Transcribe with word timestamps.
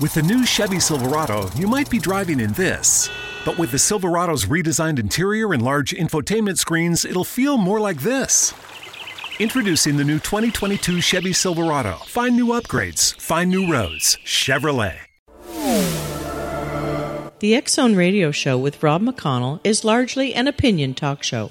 With 0.00 0.14
the 0.14 0.22
new 0.22 0.46
Chevy 0.46 0.78
Silverado, 0.78 1.50
you 1.56 1.66
might 1.66 1.90
be 1.90 1.98
driving 1.98 2.38
in 2.38 2.52
this. 2.52 3.10
But 3.44 3.58
with 3.58 3.72
the 3.72 3.80
Silverado's 3.80 4.44
redesigned 4.44 5.00
interior 5.00 5.52
and 5.52 5.60
large 5.60 5.90
infotainment 5.90 6.56
screens, 6.58 7.04
it'll 7.04 7.24
feel 7.24 7.58
more 7.58 7.80
like 7.80 8.02
this. 8.02 8.54
Introducing 9.40 9.96
the 9.96 10.04
new 10.04 10.20
2022 10.20 11.00
Chevy 11.00 11.32
Silverado. 11.32 11.96
Find 12.06 12.36
new 12.36 12.46
upgrades, 12.46 13.20
find 13.20 13.50
new 13.50 13.72
roads. 13.72 14.18
Chevrolet. 14.24 14.98
The 17.40 17.56
X 17.56 17.72
Zone 17.74 17.96
Radio 17.96 18.30
Show 18.30 18.56
with 18.56 18.80
Rob 18.80 19.02
McConnell 19.02 19.58
is 19.64 19.84
largely 19.84 20.32
an 20.32 20.46
opinion 20.46 20.94
talk 20.94 21.24
show. 21.24 21.50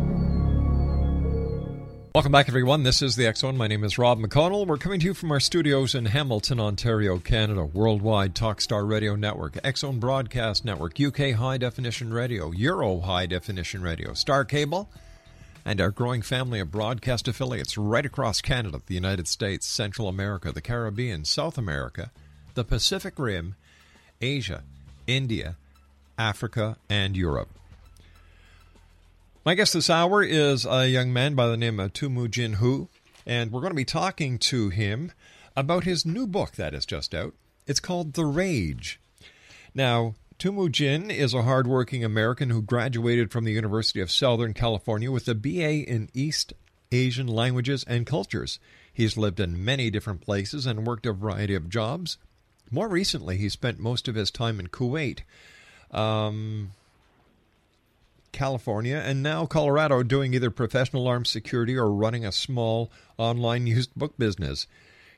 Welcome 2.13 2.33
back, 2.33 2.49
everyone. 2.49 2.83
This 2.83 3.01
is 3.01 3.15
the 3.15 3.31
Zone. 3.33 3.55
My 3.55 3.67
name 3.67 3.85
is 3.85 3.97
Rob 3.97 4.19
McConnell. 4.19 4.67
We're 4.67 4.75
coming 4.75 4.99
to 4.99 5.05
you 5.05 5.13
from 5.13 5.31
our 5.31 5.39
studios 5.39 5.95
in 5.95 6.07
Hamilton, 6.07 6.59
Ontario, 6.59 7.19
Canada. 7.19 7.63
Worldwide 7.63 8.35
Talkstar 8.35 8.85
Radio 8.85 9.15
Network, 9.15 9.57
X 9.63 9.79
Zone 9.79 9.97
Broadcast 9.97 10.65
Network, 10.65 10.99
UK 10.99 11.31
High 11.31 11.57
Definition 11.57 12.13
Radio, 12.13 12.51
Euro 12.51 12.99
High 12.99 13.27
Definition 13.27 13.81
Radio, 13.81 14.13
Star 14.13 14.43
Cable, 14.43 14.89
and 15.63 15.79
our 15.79 15.89
growing 15.89 16.21
family 16.21 16.59
of 16.59 16.69
broadcast 16.69 17.29
affiliates 17.29 17.77
right 17.77 18.05
across 18.05 18.41
Canada, 18.41 18.81
the 18.87 18.95
United 18.95 19.29
States, 19.29 19.65
Central 19.65 20.09
America, 20.09 20.51
the 20.51 20.59
Caribbean, 20.59 21.23
South 21.23 21.57
America, 21.57 22.11
the 22.55 22.65
Pacific 22.65 23.13
Rim, 23.17 23.55
Asia, 24.19 24.63
India, 25.07 25.55
Africa, 26.17 26.75
and 26.89 27.15
Europe. 27.15 27.47
My 29.43 29.55
guest 29.55 29.73
this 29.73 29.89
hour 29.89 30.21
is 30.21 30.67
a 30.67 30.87
young 30.87 31.11
man 31.11 31.33
by 31.33 31.47
the 31.47 31.57
name 31.57 31.79
of 31.79 31.93
Temujin 31.93 32.57
Hu, 32.57 32.89
and 33.25 33.51
we're 33.51 33.61
going 33.61 33.71
to 33.71 33.75
be 33.75 33.83
talking 33.83 34.37
to 34.37 34.69
him 34.69 35.13
about 35.55 35.83
his 35.83 36.05
new 36.05 36.27
book 36.27 36.51
that 36.57 36.75
is 36.75 36.85
just 36.85 37.15
out. 37.15 37.33
It's 37.65 37.79
called 37.79 38.13
The 38.13 38.23
Rage. 38.23 38.99
Now, 39.73 40.13
Temujin 40.37 41.09
is 41.09 41.33
a 41.33 41.41
hardworking 41.41 42.03
American 42.03 42.51
who 42.51 42.61
graduated 42.61 43.31
from 43.31 43.43
the 43.43 43.51
University 43.51 43.99
of 43.99 44.11
Southern 44.11 44.53
California 44.53 45.09
with 45.09 45.27
a 45.27 45.33
BA 45.33 45.89
in 45.89 46.09
East 46.13 46.53
Asian 46.91 47.25
languages 47.25 47.83
and 47.87 48.05
cultures. 48.05 48.59
He's 48.93 49.17
lived 49.17 49.39
in 49.39 49.65
many 49.65 49.89
different 49.89 50.21
places 50.21 50.67
and 50.67 50.85
worked 50.85 51.07
a 51.07 51.13
variety 51.13 51.55
of 51.55 51.67
jobs. 51.67 52.19
More 52.69 52.87
recently, 52.87 53.37
he 53.37 53.49
spent 53.49 53.79
most 53.79 54.07
of 54.07 54.13
his 54.13 54.29
time 54.29 54.59
in 54.59 54.67
Kuwait. 54.67 55.21
Um, 55.89 56.73
California, 58.31 59.01
and 59.03 59.21
now 59.21 59.45
Colorado 59.45 60.03
doing 60.03 60.33
either 60.33 60.49
professional 60.49 61.07
armed 61.07 61.27
security 61.27 61.77
or 61.77 61.91
running 61.91 62.25
a 62.25 62.31
small 62.31 62.91
online 63.17 63.67
used 63.67 63.93
book 63.95 64.17
business. 64.17 64.67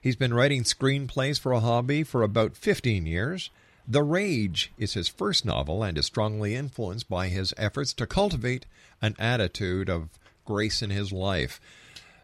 He's 0.01 0.15
been 0.15 0.33
writing 0.33 0.63
screenplays 0.63 1.39
for 1.39 1.51
a 1.51 1.59
hobby 1.59 2.03
for 2.03 2.23
about 2.23 2.57
15 2.57 3.05
years. 3.05 3.49
The 3.87 4.03
Rage 4.03 4.71
is 4.77 4.93
his 4.93 5.07
first 5.07 5.45
novel 5.45 5.83
and 5.83 5.97
is 5.97 6.05
strongly 6.05 6.55
influenced 6.55 7.09
by 7.09 7.27
his 7.27 7.53
efforts 7.57 7.93
to 7.93 8.05
cultivate 8.05 8.65
an 9.01 9.15
attitude 9.19 9.89
of 9.89 10.09
grace 10.45 10.81
in 10.81 10.89
his 10.89 11.11
life. 11.11 11.59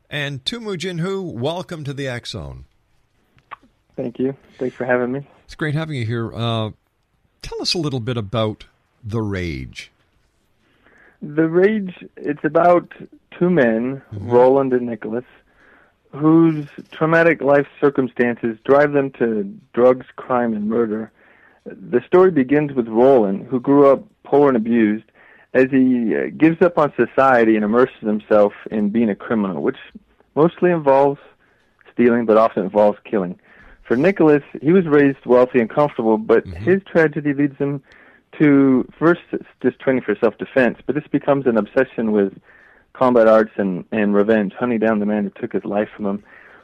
And 0.10 0.44
Temujin 0.44 1.00
Hu, 1.00 1.22
welcome 1.22 1.84
to 1.84 1.94
the 1.94 2.22
Zone. 2.26 2.66
Thank 3.96 4.20
you. 4.20 4.36
Thanks 4.58 4.76
for 4.76 4.86
having 4.86 5.12
me. 5.12 5.28
It's 5.46 5.56
great 5.56 5.76
having 5.76 5.96
you 5.96 6.06
here. 6.06 6.34
Uh, 6.34 6.72
tell 7.42 7.62
us 7.62 7.74
a 7.74 7.78
little 7.78 8.00
bit 8.00 8.18
about 8.18 8.66
The 9.04 9.22
Rage. 9.22 9.92
The 11.22 11.48
Rage, 11.48 12.06
it's 12.16 12.44
about 12.44 12.92
two 13.38 13.50
men, 13.50 14.02
mm-hmm. 14.14 14.30
Roland 14.30 14.74
and 14.74 14.88
Nicholas, 14.88 15.26
whose 16.12 16.66
traumatic 16.92 17.42
life 17.42 17.68
circumstances 17.80 18.58
drive 18.64 18.94
them 18.94 19.12
to 19.12 19.44
drugs, 19.74 20.08
crime, 20.16 20.54
and 20.54 20.68
murder. 20.70 21.12
The 21.66 22.02
story 22.08 22.32
begins 22.32 22.74
with 22.74 22.88
Roland, 22.88 23.48
who 23.48 23.60
grew 23.60 23.92
up 23.92 24.04
poor 24.24 24.48
and 24.48 24.58
abused, 24.58 25.06
as 25.54 25.66
he 25.72 26.16
uh, 26.16 26.28
gives 26.38 26.62
up 26.62 26.78
on 26.78 26.94
society 26.96 27.56
and 27.56 27.66
immerses 27.66 28.00
himself 28.02 28.54
in 28.72 28.90
being 28.90 29.10
a 29.10 29.16
criminal, 29.16 29.62
which 29.62 29.78
mostly 30.36 30.72
involves 30.72 31.20
stealing, 31.92 32.26
but 32.26 32.38
often 32.38 32.64
involves 32.64 32.98
killing. 33.04 33.40
For 33.84 33.98
Nicholas, 33.98 34.44
he 34.62 34.72
was 34.72 34.86
raised 34.86 35.26
wealthy 35.26 35.60
and 35.60 35.70
comfortable, 35.70 36.18
but 36.18 36.46
mm-hmm. 36.46 36.64
his 36.64 36.82
tragedy 36.84 37.34
leads 37.34 37.58
him 37.58 37.84
to 38.40 38.90
first 38.98 39.22
just 39.62 39.80
training 39.80 40.04
for 40.04 40.16
self-defense, 40.20 40.80
but 40.86 40.96
this 40.96 41.08
becomes 41.12 41.46
an 41.46 41.58
obsession 41.58 42.12
with 42.12 42.34
combat 42.94 43.28
arts 43.28 43.52
and, 43.58 43.86
and 43.92 44.14
revenge, 44.14 44.54
hunting 44.60 44.80
down 44.80 45.00
the 45.00 45.06
man 45.06 45.24
who 45.24 45.42
took 45.42 45.54
his 45.54 45.64
life 45.64 45.90
from 45.96 46.06
him. 46.06 46.24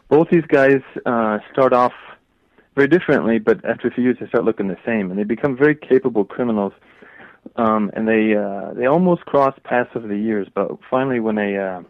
Both 0.10 0.30
these 0.30 0.46
guys 0.48 0.82
uh, 1.06 1.40
start 1.52 1.74
off 1.74 1.94
very 2.76 2.88
differently, 2.88 3.40
but 3.40 3.64
after 3.66 3.88
a 3.88 3.92
few 3.92 4.04
years 4.04 4.18
they 4.20 4.28
start 4.28 4.44
looking 4.44 4.68
the 4.68 4.78
same, 4.86 5.10
and 5.10 5.20
they 5.20 5.24
become 5.24 5.58
very 5.58 5.76
capable 5.76 6.26
criminals. 6.26 6.74
Um, 7.58 7.92
and 7.94 8.08
they 8.08 8.36
uh, 8.36 8.74
they 8.74 8.88
almost 8.88 9.26
cross 9.26 9.54
paths 9.64 9.92
over 9.96 10.08
the 10.08 10.18
years, 10.18 10.48
but 10.54 10.72
finally, 10.90 11.20
when 11.20 11.38
a 11.38 11.58
uh, 11.58 11.84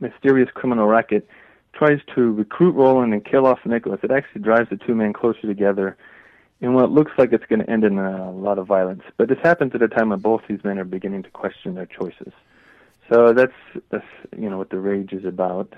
mysterious 0.00 0.48
criminal 0.54 0.86
racket 0.86 1.28
tries 1.74 2.00
to 2.14 2.32
recruit 2.32 2.72
Roland 2.72 3.12
and 3.12 3.24
kill 3.24 3.46
off 3.46 3.58
Nicholas, 3.66 4.00
it 4.02 4.10
actually 4.10 4.40
drives 4.40 4.70
the 4.70 4.76
two 4.76 4.94
men 4.94 5.12
closer 5.12 5.42
together 5.42 5.96
in 6.62 6.74
what 6.74 6.92
looks 6.92 7.10
like 7.18 7.32
it's 7.32 7.44
going 7.46 7.58
to 7.58 7.68
end 7.68 7.82
in 7.82 7.98
a 7.98 8.30
lot 8.30 8.56
of 8.56 8.68
violence. 8.68 9.02
But 9.16 9.28
this 9.28 9.38
happens 9.42 9.74
at 9.74 9.82
a 9.82 9.88
time 9.88 10.10
when 10.10 10.20
both 10.20 10.42
these 10.48 10.62
men 10.62 10.78
are 10.78 10.84
beginning 10.84 11.24
to 11.24 11.30
question 11.30 11.74
their 11.74 11.86
choices. 11.86 12.32
So 13.10 13.34
that's 13.34 13.52
that's 13.90 14.06
you 14.38 14.48
know 14.48 14.56
what 14.56 14.70
the 14.70 14.78
rage 14.78 15.12
is 15.12 15.24
about. 15.24 15.74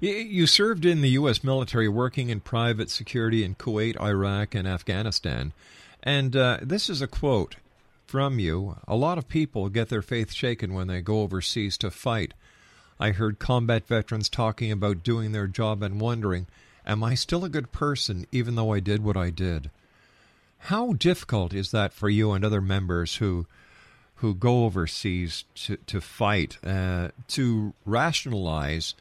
You 0.00 0.46
served 0.46 0.84
in 0.84 1.00
the 1.00 1.10
U.S. 1.10 1.42
military, 1.44 1.88
working 1.88 2.28
in 2.28 2.40
private 2.40 2.90
security 2.90 3.44
in 3.44 3.54
Kuwait, 3.54 3.98
Iraq, 4.00 4.54
and 4.54 4.68
Afghanistan. 4.68 5.52
And 6.02 6.36
uh, 6.36 6.58
this 6.60 6.90
is 6.90 7.00
a 7.00 7.06
quote 7.06 7.56
from 8.06 8.38
you. 8.38 8.76
A 8.86 8.94
lot 8.94 9.16
of 9.16 9.28
people 9.28 9.70
get 9.70 9.88
their 9.88 10.02
faith 10.02 10.32
shaken 10.32 10.74
when 10.74 10.86
they 10.86 11.00
go 11.00 11.20
overseas 11.20 11.78
to 11.78 11.90
fight. 11.90 12.34
I 13.00 13.10
heard 13.12 13.38
combat 13.38 13.86
veterans 13.86 14.28
talking 14.28 14.70
about 14.70 15.02
doing 15.02 15.32
their 15.32 15.46
job 15.46 15.82
and 15.82 16.00
wondering, 16.00 16.46
am 16.86 17.02
I 17.02 17.14
still 17.14 17.44
a 17.44 17.50
good 17.50 17.72
person 17.72 18.26
even 18.32 18.54
though 18.54 18.72
I 18.72 18.80
did 18.80 19.02
what 19.02 19.16
I 19.16 19.30
did? 19.30 19.70
How 20.66 20.94
difficult 20.94 21.54
is 21.54 21.70
that 21.70 21.92
for 21.92 22.08
you 22.08 22.32
and 22.32 22.44
other 22.44 22.60
members 22.60 23.16
who 23.16 23.46
who 24.16 24.34
go 24.34 24.64
overseas 24.64 25.44
to 25.54 25.76
to 25.76 26.00
fight 26.00 26.58
uh, 26.66 27.10
to 27.28 27.72
rationalize 27.84 28.94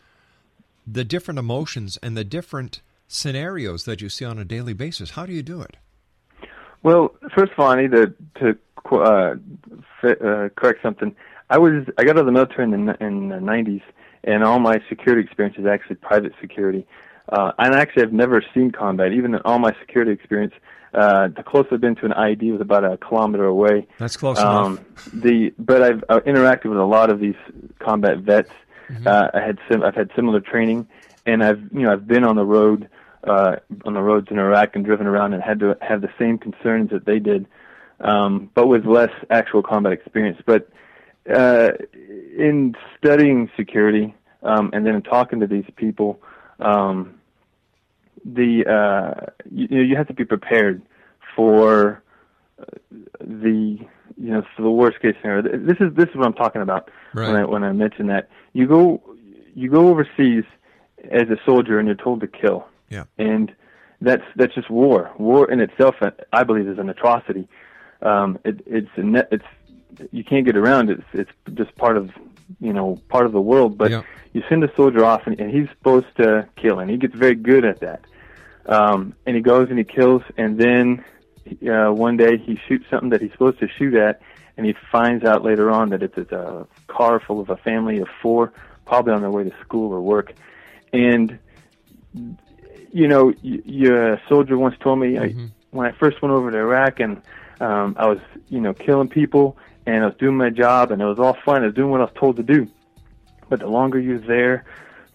the 0.86 1.04
different 1.04 1.40
emotions 1.40 1.98
and 2.04 2.16
the 2.16 2.24
different 2.24 2.82
scenarios 3.08 3.86
that 3.86 4.00
you 4.00 4.10
see 4.10 4.26
on 4.26 4.38
a 4.38 4.46
daily 4.46 4.74
basis? 4.74 5.12
How 5.12 5.26
do 5.26 5.34
you 5.34 5.42
do 5.42 5.62
it? 5.62 5.78
Well, 6.84 7.16
first 7.36 7.54
of 7.54 7.60
all, 7.60 7.72
I 7.72 7.82
need 7.82 7.92
to 7.94 8.14
to 8.42 8.58
uh, 8.92 9.36
uh, 10.04 10.50
correct 10.56 10.84
something. 10.84 11.16
I 11.50 11.58
was 11.58 11.84
I 11.98 12.04
got 12.04 12.12
out 12.12 12.20
of 12.20 12.26
the 12.28 12.32
military 12.32 12.66
in 12.72 12.86
the 12.86 13.04
in 13.04 13.30
the 13.30 13.38
90s, 13.38 13.82
and 14.24 14.44
all 14.44 14.60
my 14.60 14.80
security 14.88 15.24
experience 15.24 15.58
is 15.58 15.66
actually 15.66 15.96
private 15.96 16.34
security. 16.40 16.86
Uh, 17.30 17.54
and 17.58 17.74
actually, 17.74 18.04
I've 18.04 18.14
never 18.14 18.44
seen 18.54 18.72
combat. 18.72 19.14
Even 19.14 19.34
in 19.34 19.42
all 19.46 19.58
my 19.58 19.76
security 19.80 20.12
experience, 20.12 20.54
uh, 20.96 21.28
the 21.30 21.44
closest 21.44 21.74
I've 21.74 21.82
been 21.82 21.96
to 21.96 22.06
an 22.06 22.12
IED 22.14 22.52
was 22.52 22.62
about 22.62 22.84
a 22.86 22.98
kilometer 22.98 23.46
away. 23.46 23.88
That's 24.00 24.18
close 24.18 24.40
Um, 24.40 24.74
enough. 24.78 25.06
the 25.14 25.54
but 25.60 25.82
I've 25.82 26.04
uh, 26.10 26.20
interacted 26.22 26.66
with 26.70 26.80
a 26.80 26.86
lot 26.86 27.10
of 27.10 27.20
these 27.20 27.36
combat 27.80 28.20
vets. 28.20 28.52
Uh, 29.06 29.30
I 29.34 29.40
had 29.42 29.58
sim- 29.70 29.84
I've 29.84 29.96
had 29.96 30.12
similar 30.16 30.40
training, 30.40 30.88
and 31.26 31.44
I've 31.44 31.62
you 31.74 31.82
know 31.82 31.92
I've 31.94 32.08
been 32.08 32.24
on 32.24 32.36
the 32.36 32.46
road 32.46 32.88
uh, 33.24 33.56
on 33.84 33.94
the 33.96 34.02
roads 34.02 34.28
in 34.30 34.38
Iraq 34.38 34.76
and 34.76 34.86
driven 34.86 35.08
around 35.08 35.34
and 35.34 35.42
had 35.42 35.60
to 35.62 35.76
have 35.82 36.02
the 36.02 36.10
same 36.20 36.38
concerns 36.38 36.92
that 36.92 37.06
they 37.06 37.18
did, 37.20 37.48
um, 38.00 38.50
but 38.54 38.68
with 38.68 38.86
less 38.86 39.10
actual 39.32 39.64
combat 39.64 39.92
experience. 39.92 40.40
But 40.46 40.70
uh, 41.34 41.72
in 42.38 42.76
studying 42.98 43.50
security 43.58 44.14
um, 44.44 44.70
and 44.74 44.86
then 44.86 45.02
talking 45.02 45.40
to 45.40 45.48
these 45.48 45.66
people, 45.76 46.22
um, 46.60 47.16
the 48.26 48.66
uh, 48.66 49.32
you, 49.50 49.68
you 49.70 49.78
know 49.78 49.84
you 49.84 49.96
have 49.96 50.08
to 50.08 50.14
be 50.14 50.26
prepared 50.26 50.82
for 51.36 52.02
uh, 52.60 52.64
the 53.20 53.78
you 54.18 54.32
know 54.32 54.44
for 54.56 54.62
the 54.64 54.70
worst 54.72 55.00
case 55.02 55.16
scenario. 55.22 55.44
This 55.44 55.78
is 55.80 55.94
this 55.96 56.10
is 56.10 56.16
what 56.16 56.26
I'm 56.26 56.34
talking 56.34 56.62
about 56.62 56.90
when 57.14 57.36
I 57.36 57.46
when 57.46 57.64
I 57.64 57.72
mention 57.72 58.08
that 58.08 58.30
you 58.54 58.68
go 58.68 59.02
you 59.54 59.70
go 59.70 59.88
overseas 59.88 60.44
as 61.12 61.30
a 61.30 61.38
soldier 61.46 61.78
and 61.80 61.88
you're 61.88 61.96
told 61.96 62.20
to 62.22 62.28
kill, 62.28 62.68
Yeah. 62.90 63.04
and 63.18 63.54
that's 64.02 64.24
that's 64.36 64.54
just 64.56 64.70
war. 64.70 65.12
War 65.20 65.50
in 65.52 65.60
itself, 65.62 65.96
I 66.34 66.44
believe, 66.44 66.68
is 66.68 66.80
an 66.80 66.90
atrocity. 66.90 67.48
Um, 68.02 68.40
it, 68.44 68.62
it's 68.66 68.90
a 68.98 69.04
net, 69.04 69.28
it's 69.32 69.46
you 70.12 70.24
can't 70.24 70.46
get 70.46 70.58
around 70.58 70.90
it. 70.90 71.00
It's, 71.14 71.30
it's 71.48 71.58
just 71.58 71.76
part 71.78 71.96
of 71.96 72.10
you 72.60 72.74
know 72.74 73.00
part 73.10 73.26
of 73.26 73.32
the 73.34 73.42
world. 73.42 73.78
But 73.78 73.92
Yeah. 73.92 74.04
you 74.34 74.44
send 74.50 74.64
a 74.64 74.76
soldier 74.76 75.06
off, 75.06 75.22
and, 75.28 75.40
and 75.40 75.50
he's 75.52 75.70
supposed 75.70 76.08
to 76.18 76.48
kill, 76.58 76.80
and 76.80 76.90
he 76.90 76.98
gets 76.98 77.16
very 77.16 77.36
good 77.36 77.64
at 77.66 77.80
that. 77.82 78.02
Um, 78.68 79.14
and 79.26 79.36
he 79.36 79.42
goes 79.42 79.70
and 79.70 79.78
he 79.78 79.84
kills, 79.84 80.24
and 80.38 80.58
then 80.58 81.04
uh, 81.72 81.92
one 81.92 82.18
day 82.18 82.38
he 82.38 82.60
shoots 82.68 82.86
something 82.90 83.10
that 83.10 83.22
he's 83.22 83.32
supposed 83.32 83.60
to 83.60 83.68
shoot 83.68 83.94
at, 83.94 84.22
and 84.58 84.66
he 84.66 84.74
finds 84.92 85.24
out 85.24 85.44
later 85.44 85.70
on 85.70 85.90
that 85.90 86.02
it's, 86.02 86.18
it's 86.18 86.32
a 86.32 86.66
car 86.88 87.20
full 87.20 87.40
of 87.40 87.50
a 87.50 87.58
family 87.58 88.00
of 88.00 88.08
four, 88.22 88.54
probably 88.86 89.14
on 89.14 89.22
their 89.22 89.30
way 89.32 89.44
to 89.44 89.54
school 89.62 89.92
or 89.94 90.02
work, 90.02 90.34
and 90.94 91.38
you 92.92 93.08
know, 93.08 93.26
y- 93.44 93.62
your 93.66 94.22
soldier 94.30 94.58
once 94.58 94.76
told 94.80 95.00
me 95.00 95.18
I, 95.18 95.28
when 95.72 95.86
I 95.86 95.92
first 95.98 96.22
went 96.22 96.34
over 96.34 96.52
to 96.52 96.58
Iraq 96.58 97.00
and 97.02 97.22
um, 97.60 97.96
I 98.00 98.08
was, 98.08 98.20
you 98.50 98.62
know, 98.62 98.74
killing 98.74 99.10
people 99.10 99.58
and 99.86 100.04
I 100.04 100.08
was 100.08 100.16
doing 100.18 100.38
my 100.38 100.50
job 100.50 100.92
and 100.92 101.02
it 101.02 101.06
was 101.06 101.20
all 101.20 101.38
fun. 101.46 101.64
I 101.64 101.66
was 101.68 101.76
doing 101.76 101.92
what 101.92 102.00
I 102.02 102.06
was 102.06 102.14
told 102.16 102.38
to 102.38 102.44
do. 102.44 102.68
But 103.50 103.60
the 103.60 103.68
longer 103.68 104.00
you're 104.00 104.20
there, 104.20 104.66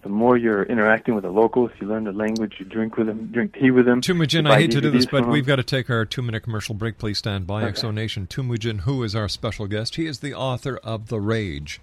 the 0.03 0.09
more 0.09 0.37
you're 0.37 0.63
interacting 0.63 1.15
with 1.15 1.25
the 1.25 1.31
locals. 1.31 1.71
You 1.81 1.87
learn 1.89 2.05
the 2.05 2.13
language. 2.13 2.55
You 2.59 2.65
drink 2.65 2.97
with 2.97 3.07
them, 3.07 3.27
drink 3.33 3.55
tea 3.55 3.71
with 3.71 3.87
them. 3.87 4.01
Temujin, 4.01 4.47
I 4.47 4.59
hate 4.59 4.71
to 4.73 4.81
do 4.81 4.91
this, 4.91 5.07
but 5.07 5.29
we've 5.29 5.47
got 5.47 5.57
to 5.57 5.63
take 5.63 5.91
our 5.91 6.05
two 6.05 6.23
minute 6.23 6.43
commercial 6.43 6.75
break. 6.75 6.99
Please 6.99 7.19
stand 7.19 7.47
by. 7.47 7.65
Exo 7.65 7.93
Nation. 7.93 8.27
Temujin, 8.27 8.81
Hu 8.81 9.03
is 9.03 9.15
our 9.15 9.29
special 9.29 9.67
guest? 9.67 9.97
He 9.97 10.07
is 10.07 10.21
the 10.21 10.35
author 10.35 10.79
of 10.79 11.09
The 11.09 11.21
Rage. 11.21 11.81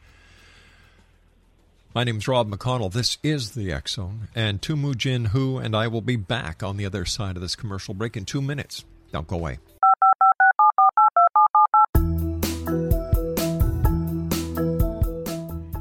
My 1.93 2.03
name's 2.03 2.27
Rob 2.27 2.49
McConnell. 2.49 2.91
This 2.91 3.17
is 3.23 3.51
the 3.51 3.71
X 3.71 3.93
Zone 3.93 4.27
and 4.35 4.61
Temujin 4.61 5.29
Hu 5.29 5.57
and 5.57 5.75
I 5.75 5.87
will 5.87 6.01
be 6.01 6.15
back 6.15 6.61
on 6.61 6.77
the 6.77 6.85
other 6.85 7.05
side 7.05 7.35
of 7.35 7.41
this 7.41 7.55
commercial 7.55 7.95
break 7.95 8.15
in 8.15 8.25
two 8.25 8.41
minutes. 8.41 8.85
Don't 9.11 9.25
go 9.25 9.35
away. 9.37 9.57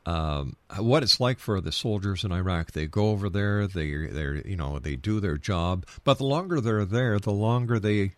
um, 0.07 0.57
what 0.79 1.03
it's 1.03 1.19
like 1.21 1.39
for 1.41 1.61
the 1.61 1.73
soldiers 1.73 2.25
in 2.25 2.33
Iraq. 2.33 2.73
They 2.73 2.87
go 2.87 3.11
over 3.11 3.29
there, 3.29 3.67
they 3.67 3.91
they 4.07 4.43
you 4.47 4.57
know 4.57 4.79
they 4.79 4.95
do 4.97 5.19
their 5.21 5.37
job, 5.37 5.85
but 6.05 6.19
the 6.19 6.25
longer 6.25 6.61
they're 6.61 6.85
there, 6.85 7.19
the 7.19 7.33
longer 7.33 7.79
they 7.79 8.13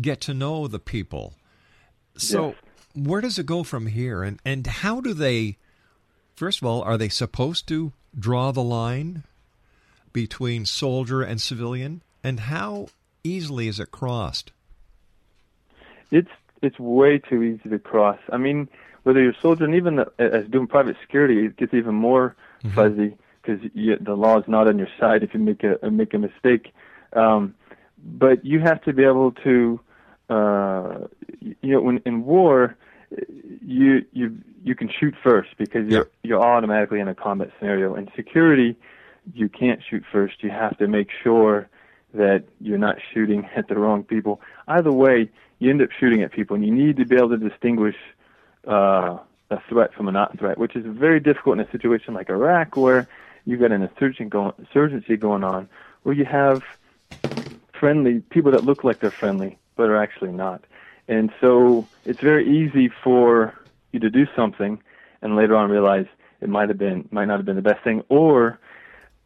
get 0.00 0.20
to 0.22 0.32
know 0.34 0.68
the 0.68 0.78
people. 0.78 1.34
So, 2.16 2.48
Yes. 2.50 2.56
where 2.94 3.20
does 3.20 3.38
it 3.38 3.46
go 3.46 3.64
from 3.64 3.88
here, 3.88 4.22
and 4.22 4.38
and 4.44 4.66
how 4.66 5.00
do 5.00 5.12
they? 5.12 5.58
First 6.36 6.62
of 6.62 6.66
all, 6.68 6.82
are 6.82 6.96
they 6.96 7.08
supposed 7.08 7.66
to 7.68 7.92
draw 8.18 8.52
the 8.52 8.62
line 8.62 9.24
between 10.14 10.64
soldier 10.64 11.20
and 11.20 11.38
civilian, 11.42 12.00
and 12.22 12.40
how 12.40 12.86
easily 13.22 13.68
is 13.68 13.78
it 13.78 13.90
crossed? 13.90 14.52
It's 16.10 16.30
it's 16.62 16.78
way 16.78 17.18
too 17.18 17.42
easy 17.42 17.68
to 17.68 17.78
cross. 17.78 18.18
I 18.32 18.38
mean, 18.38 18.70
whether 19.02 19.20
you're 19.20 19.32
a 19.32 19.40
soldier 19.42 19.64
and 19.64 19.74
even 19.74 19.96
the, 19.96 20.10
as 20.18 20.46
doing 20.46 20.66
private 20.66 20.96
security, 21.02 21.44
it 21.44 21.58
gets 21.58 21.74
even 21.74 21.94
more 21.94 22.34
fuzzy 22.74 23.14
because 23.42 23.60
the 23.74 24.14
law 24.14 24.38
is 24.38 24.44
not 24.48 24.66
on 24.66 24.78
your 24.78 24.88
side 24.98 25.22
if 25.22 25.34
you 25.34 25.40
make 25.40 25.62
a 25.62 25.90
make 25.90 26.14
a 26.14 26.18
mistake. 26.18 26.72
Um, 27.12 27.54
but 28.02 28.44
you 28.44 28.60
have 28.60 28.82
to 28.82 28.92
be 28.92 29.04
able 29.04 29.32
to, 29.32 29.80
uh, 30.30 31.06
you 31.40 31.56
know, 31.62 31.80
when 31.80 32.00
in 32.06 32.24
war, 32.24 32.76
you 33.62 34.04
you 34.12 34.38
you 34.62 34.74
can 34.74 34.88
shoot 34.88 35.14
first 35.22 35.50
because 35.58 35.86
you're 35.88 36.08
you're 36.22 36.40
automatically 36.40 37.00
in 37.00 37.08
a 37.08 37.14
combat 37.14 37.50
scenario. 37.58 37.94
In 37.94 38.08
security, 38.16 38.76
you 39.32 39.48
can't 39.48 39.80
shoot 39.88 40.04
first. 40.12 40.42
You 40.42 40.50
have 40.50 40.76
to 40.78 40.88
make 40.88 41.08
sure 41.22 41.68
that 42.12 42.44
you're 42.60 42.78
not 42.78 42.96
shooting 43.12 43.48
at 43.56 43.68
the 43.68 43.76
wrong 43.76 44.04
people. 44.04 44.40
Either 44.68 44.92
way, 44.92 45.30
you 45.58 45.70
end 45.70 45.82
up 45.82 45.90
shooting 45.98 46.22
at 46.22 46.32
people, 46.32 46.56
and 46.56 46.64
you 46.64 46.72
need 46.72 46.96
to 46.96 47.04
be 47.04 47.16
able 47.16 47.30
to 47.30 47.36
distinguish 47.36 47.96
uh, 48.68 49.18
a 49.50 49.60
threat 49.68 49.94
from 49.94 50.08
a 50.08 50.12
not 50.12 50.38
threat, 50.38 50.58
which 50.58 50.76
is 50.76 50.84
very 50.86 51.20
difficult 51.20 51.58
in 51.58 51.64
a 51.64 51.70
situation 51.70 52.14
like 52.14 52.28
Iraq, 52.28 52.76
where 52.76 53.08
you've 53.44 53.60
got 53.60 53.72
an 53.72 53.82
insurgent 53.82 54.32
insurgency 54.58 55.16
going 55.16 55.44
on, 55.44 55.68
where 56.02 56.14
you 56.14 56.24
have 56.24 56.62
friendly 57.78 58.20
people 58.30 58.50
that 58.52 58.64
look 58.64 58.84
like 58.84 59.00
they're 59.00 59.10
friendly 59.10 59.58
but 59.76 59.88
are 59.88 60.00
actually 60.00 60.32
not. 60.32 60.64
And 61.08 61.30
so 61.40 61.86
it's 62.04 62.20
very 62.20 62.48
easy 62.48 62.90
for 63.02 63.54
you 63.92 64.00
to 64.00 64.10
do 64.10 64.26
something 64.34 64.80
and 65.22 65.36
later 65.36 65.56
on 65.56 65.70
realize 65.70 66.06
it 66.40 66.48
might 66.48 66.68
have 66.68 66.78
been 66.78 67.08
might 67.10 67.26
not 67.26 67.38
have 67.38 67.46
been 67.46 67.56
the 67.56 67.62
best 67.62 67.82
thing 67.84 68.02
or 68.08 68.58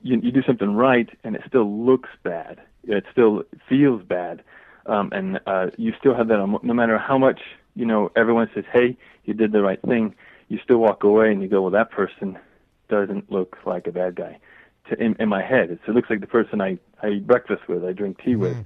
you, 0.02 0.20
you 0.22 0.30
do 0.32 0.42
something 0.42 0.74
right 0.74 1.08
and 1.24 1.34
it 1.36 1.42
still 1.46 1.70
looks 1.84 2.10
bad. 2.22 2.60
It 2.84 3.04
still 3.12 3.42
feels 3.68 4.02
bad. 4.02 4.42
Um, 4.86 5.10
and 5.12 5.40
uh, 5.46 5.66
you 5.76 5.92
still 5.98 6.14
have 6.14 6.28
that 6.28 6.38
no 6.62 6.74
matter 6.74 6.96
how 6.98 7.18
much 7.18 7.40
you 7.74 7.84
know 7.84 8.10
everyone 8.16 8.48
says, 8.54 8.64
"Hey, 8.72 8.96
you 9.24 9.34
did 9.34 9.52
the 9.52 9.60
right 9.62 9.80
thing." 9.82 10.14
You 10.48 10.58
still 10.64 10.78
walk 10.78 11.04
away 11.04 11.30
and 11.30 11.42
you 11.42 11.48
go, 11.48 11.60
"Well, 11.60 11.70
that 11.72 11.90
person 11.90 12.38
doesn't 12.88 13.30
look 13.30 13.58
like 13.66 13.86
a 13.86 13.92
bad 13.92 14.14
guy." 14.14 14.38
To, 14.88 14.98
in, 14.98 15.14
in 15.20 15.28
my 15.28 15.42
head, 15.42 15.70
it's, 15.70 15.82
it 15.86 15.90
looks 15.94 16.08
like 16.08 16.20
the 16.20 16.26
person 16.26 16.62
I 16.62 16.78
I 17.02 17.08
eat 17.10 17.26
breakfast 17.26 17.68
with, 17.68 17.84
I 17.84 17.92
drink 17.92 18.22
tea 18.24 18.36
with. 18.36 18.56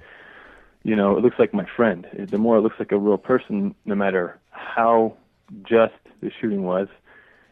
You 0.83 0.95
know, 0.95 1.17
it 1.17 1.23
looks 1.23 1.39
like 1.39 1.53
my 1.53 1.65
friend. 1.75 2.07
It- 2.13 2.31
The 2.31 2.37
more 2.37 2.57
it 2.57 2.61
looks 2.61 2.79
like 2.79 2.91
a 2.93 2.97
real 2.97 3.17
person, 3.17 3.75
no 3.85 3.95
matter 3.95 4.39
how 4.51 5.15
just 5.63 5.93
the 6.21 6.31
shooting 6.39 6.63
was, 6.63 6.87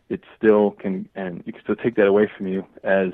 it 0.09 0.21
still 0.37 0.71
can, 0.71 1.09
and 1.15 1.43
you 1.45 1.51
can 1.51 1.61
still 1.61 1.75
take 1.75 1.95
that 1.95 2.07
away 2.07 2.29
from 2.37 2.47
you 2.47 2.65
as 2.83 3.11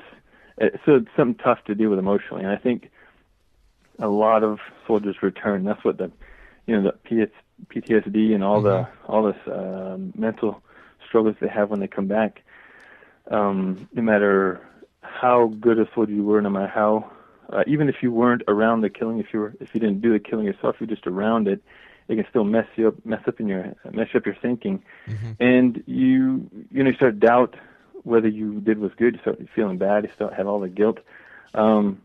so 0.84 0.96
it's 0.96 1.08
something 1.16 1.36
tough 1.42 1.64
to 1.64 1.74
deal 1.74 1.90
with 1.90 1.98
emotionally. 1.98 2.42
And 2.42 2.52
I 2.52 2.56
think 2.56 2.90
a 3.98 4.08
lot 4.08 4.44
of 4.44 4.58
soldiers 4.86 5.22
return. 5.22 5.64
That's 5.64 5.84
what 5.84 5.98
the, 5.98 6.10
you 6.66 6.80
know, 6.80 6.92
the 7.04 7.30
PTSD 7.70 8.34
and 8.34 8.44
all 8.44 8.60
the 8.60 8.88
all 9.06 9.24
this 9.24 9.36
um 9.46 10.12
mental 10.16 10.62
struggles 11.06 11.36
they 11.40 11.48
have 11.48 11.70
when 11.70 11.80
they 11.80 11.88
come 11.88 12.06
back. 12.06 12.42
Um, 13.30 13.88
no 13.92 14.02
matter 14.02 14.60
how 15.02 15.46
good 15.60 15.78
a 15.78 15.88
soldier 15.94 16.12
you 16.12 16.24
were, 16.24 16.40
no 16.40 16.50
matter 16.50 16.68
how, 16.68 17.10
uh, 17.50 17.64
even 17.66 17.88
if 17.88 17.96
you 18.02 18.12
weren't 18.12 18.42
around 18.48 18.80
the 18.80 18.90
killing, 18.90 19.18
if 19.18 19.32
you 19.32 19.40
were, 19.40 19.54
if 19.60 19.74
you 19.74 19.80
didn't 19.80 20.00
do 20.00 20.12
the 20.12 20.18
killing 20.18 20.46
yourself, 20.46 20.76
you're 20.80 20.86
just 20.86 21.06
around 21.06 21.48
it. 21.48 21.62
It 22.08 22.16
can 22.16 22.26
still 22.30 22.44
mess 22.44 22.66
you 22.76 22.88
up, 22.88 23.04
mess 23.04 23.20
up 23.26 23.38
in 23.38 23.48
your, 23.48 23.74
mess 23.92 24.08
up 24.14 24.24
your 24.24 24.34
thinking, 24.34 24.82
and 25.40 25.82
you, 25.86 26.48
you 26.70 26.82
know, 26.82 26.90
you 26.90 26.96
start 26.96 27.20
to 27.20 27.26
doubt 27.26 27.54
whether 28.08 28.28
you 28.28 28.60
did 28.60 28.78
was 28.78 28.92
good. 28.96 29.14
You 29.14 29.20
start 29.20 29.38
feeling 29.54 29.78
bad. 29.78 30.04
You 30.04 30.10
start 30.14 30.34
have 30.34 30.46
all 30.46 30.60
the 30.60 30.68
guilt. 30.68 30.98
Um, 31.54 32.00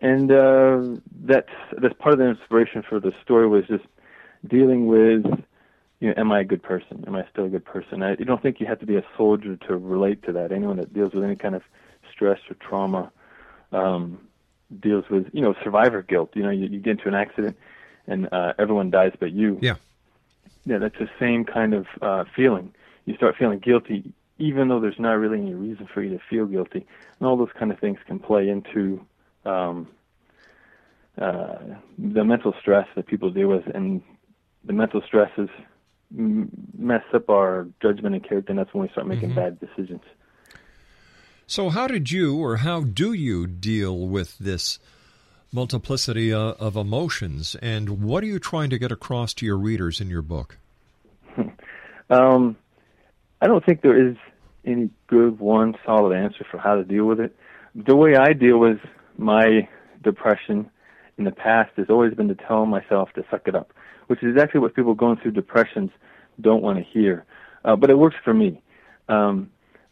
and 0.00 0.30
uh, 0.30 1.00
that's 1.24 1.50
that's 1.80 1.94
part 1.98 2.12
of 2.12 2.18
the 2.18 2.26
inspiration 2.26 2.82
for 2.88 3.00
the 3.00 3.12
story 3.22 3.48
was 3.48 3.66
just 3.66 3.84
dealing 4.46 4.86
with 4.86 5.24
you 6.00 6.08
know 6.08 6.14
am 6.16 6.30
I 6.32 6.40
a 6.40 6.44
good 6.44 6.62
person 6.62 7.04
am 7.06 7.16
I 7.16 7.24
still 7.32 7.46
a 7.46 7.48
good 7.48 7.64
person 7.64 8.02
I 8.02 8.10
you 8.18 8.24
don't 8.24 8.42
think 8.42 8.60
you 8.60 8.66
have 8.66 8.80
to 8.80 8.86
be 8.86 8.96
a 8.96 9.04
soldier 9.16 9.56
to 9.56 9.76
relate 9.76 10.22
to 10.24 10.32
that 10.32 10.52
anyone 10.52 10.76
that 10.76 10.92
deals 10.92 11.14
with 11.14 11.24
any 11.24 11.36
kind 11.36 11.54
of 11.54 11.62
stress 12.12 12.38
or 12.50 12.54
trauma 12.56 13.10
um, 13.72 14.20
deals 14.80 15.08
with 15.08 15.26
you 15.32 15.40
know 15.40 15.54
survivor 15.64 16.02
guilt 16.02 16.30
you 16.34 16.42
know 16.42 16.50
you, 16.50 16.66
you 16.66 16.78
get 16.78 16.92
into 16.92 17.08
an 17.08 17.14
accident 17.14 17.56
and 18.06 18.28
uh, 18.32 18.52
everyone 18.58 18.90
dies 18.90 19.12
but 19.18 19.32
you 19.32 19.58
Yeah. 19.62 19.76
yeah 20.66 20.78
that's 20.78 20.98
the 20.98 21.08
same 21.18 21.44
kind 21.44 21.72
of 21.72 21.86
uh, 22.02 22.24
feeling 22.34 22.74
you 23.06 23.14
start 23.16 23.36
feeling 23.36 23.58
guilty 23.60 24.12
even 24.38 24.68
though 24.68 24.80
there's 24.80 24.98
not 24.98 25.12
really 25.12 25.40
any 25.40 25.54
reason 25.54 25.88
for 25.92 26.02
you 26.02 26.10
to 26.10 26.20
feel 26.28 26.46
guilty 26.46 26.86
and 27.18 27.28
all 27.28 27.36
those 27.36 27.52
kind 27.58 27.72
of 27.72 27.78
things 27.78 27.98
can 28.06 28.18
play 28.18 28.48
into 28.48 29.04
um, 29.44 29.88
uh, 31.20 31.56
the 31.98 32.24
mental 32.24 32.54
stress 32.60 32.86
that 32.94 33.06
people 33.06 33.30
deal 33.30 33.48
with, 33.48 33.66
and 33.74 34.02
the 34.64 34.72
mental 34.72 35.00
stresses 35.06 35.48
m- 36.16 36.50
mess 36.76 37.02
up 37.14 37.30
our 37.30 37.66
judgment 37.80 38.14
and 38.14 38.28
character, 38.28 38.50
and 38.50 38.58
that's 38.58 38.72
when 38.74 38.82
we 38.82 38.88
start 38.90 39.06
making 39.06 39.34
bad 39.34 39.58
decisions. 39.58 40.02
So, 41.46 41.70
how 41.70 41.86
did 41.86 42.10
you, 42.10 42.36
or 42.36 42.58
how 42.58 42.82
do 42.82 43.12
you 43.12 43.46
deal 43.46 44.06
with 44.08 44.36
this 44.38 44.78
multiplicity 45.52 46.34
uh, 46.34 46.38
of 46.38 46.76
emotions, 46.76 47.56
and 47.62 48.02
what 48.02 48.22
are 48.22 48.26
you 48.26 48.38
trying 48.38 48.68
to 48.70 48.78
get 48.78 48.92
across 48.92 49.32
to 49.34 49.46
your 49.46 49.56
readers 49.56 50.00
in 50.00 50.10
your 50.10 50.22
book? 50.22 50.58
Um, 52.08 52.56
I 53.40 53.46
don't 53.46 53.64
think 53.64 53.82
there 53.82 53.96
is 53.96 54.16
any 54.64 54.90
good 55.06 55.38
one 55.38 55.74
solid 55.84 56.16
answer 56.16 56.44
for 56.50 56.58
how 56.58 56.74
to 56.74 56.84
deal 56.84 57.04
with 57.04 57.20
it. 57.20 57.36
The 57.74 57.94
way 57.94 58.16
I 58.16 58.32
deal 58.32 58.58
with 58.58 58.78
my 59.18 59.68
depression 60.02 60.70
in 61.18 61.24
the 61.24 61.30
past 61.30 61.70
has 61.76 61.86
always 61.88 62.14
been 62.14 62.28
to 62.28 62.34
tell 62.34 62.66
myself 62.66 63.12
to 63.14 63.24
suck 63.30 63.46
it 63.46 63.54
up, 63.54 63.72
which 64.06 64.22
is 64.22 64.30
exactly 64.30 64.60
what 64.60 64.74
people 64.74 64.94
going 64.94 65.18
through 65.18 65.32
depressions 65.32 65.90
don't 66.40 66.62
want 66.62 66.78
to 66.78 66.84
hear. 66.84 67.24
Uh, 67.64 67.76
but 67.76 67.90
it 67.90 67.98
works 67.98 68.16
for 68.24 68.32
me. 68.32 68.62
Um, 69.08 69.50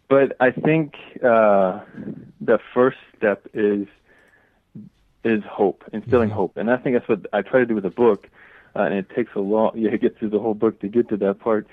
but 0.09 0.37
I 0.41 0.51
think 0.51 0.95
uh, 1.23 1.81
the 2.41 2.59
first 2.73 2.99
step 3.17 3.47
is 3.55 3.87
is 5.25 5.43
hope, 5.51 5.85
instilling 5.95 6.29
hope, 6.29 6.59
and 6.59 6.71
I 6.71 6.77
think 6.77 6.97
that's 6.97 7.09
what 7.09 7.27
I 7.33 7.41
try 7.41 7.61
to 7.61 7.67
do 7.67 7.75
with 7.75 7.85
the 7.85 7.91
book. 7.91 8.29
Uh, 8.77 8.83
and 8.83 8.95
it 8.95 9.09
takes 9.11 9.35
a 9.35 9.41
lot. 9.41 9.77
You 9.79 9.97
get 9.97 10.19
through 10.19 10.31
the 10.31 10.39
whole 10.39 10.55
book 10.55 10.81
to 10.81 10.89
get 10.89 11.09
to 11.09 11.17
that 11.19 11.41
part, 11.41 11.67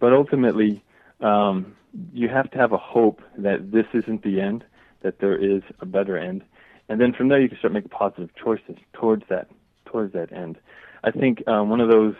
but 0.00 0.12
ultimately, 0.12 0.82
um, 1.20 1.74
you 2.12 2.28
have 2.28 2.50
to 2.50 2.58
have 2.58 2.72
a 2.72 2.78
hope 2.78 3.22
that 3.38 3.70
this 3.72 3.86
isn't 3.94 4.22
the 4.22 4.40
end, 4.40 4.64
that 5.02 5.18
there 5.20 5.36
is 5.36 5.62
a 5.80 5.86
better 5.86 6.16
end, 6.18 6.42
and 6.88 7.00
then 7.00 7.12
from 7.12 7.28
there 7.28 7.40
you 7.40 7.48
can 7.48 7.58
start 7.58 7.72
making 7.72 7.90
positive 7.90 8.30
choices 8.42 8.76
towards 8.92 9.24
that 9.28 9.48
towards 9.86 10.12
that 10.12 10.32
end. 10.32 10.58
I 11.04 11.10
think 11.10 11.46
um, 11.46 11.70
one 11.70 11.80
of 11.80 11.88
those, 11.88 12.14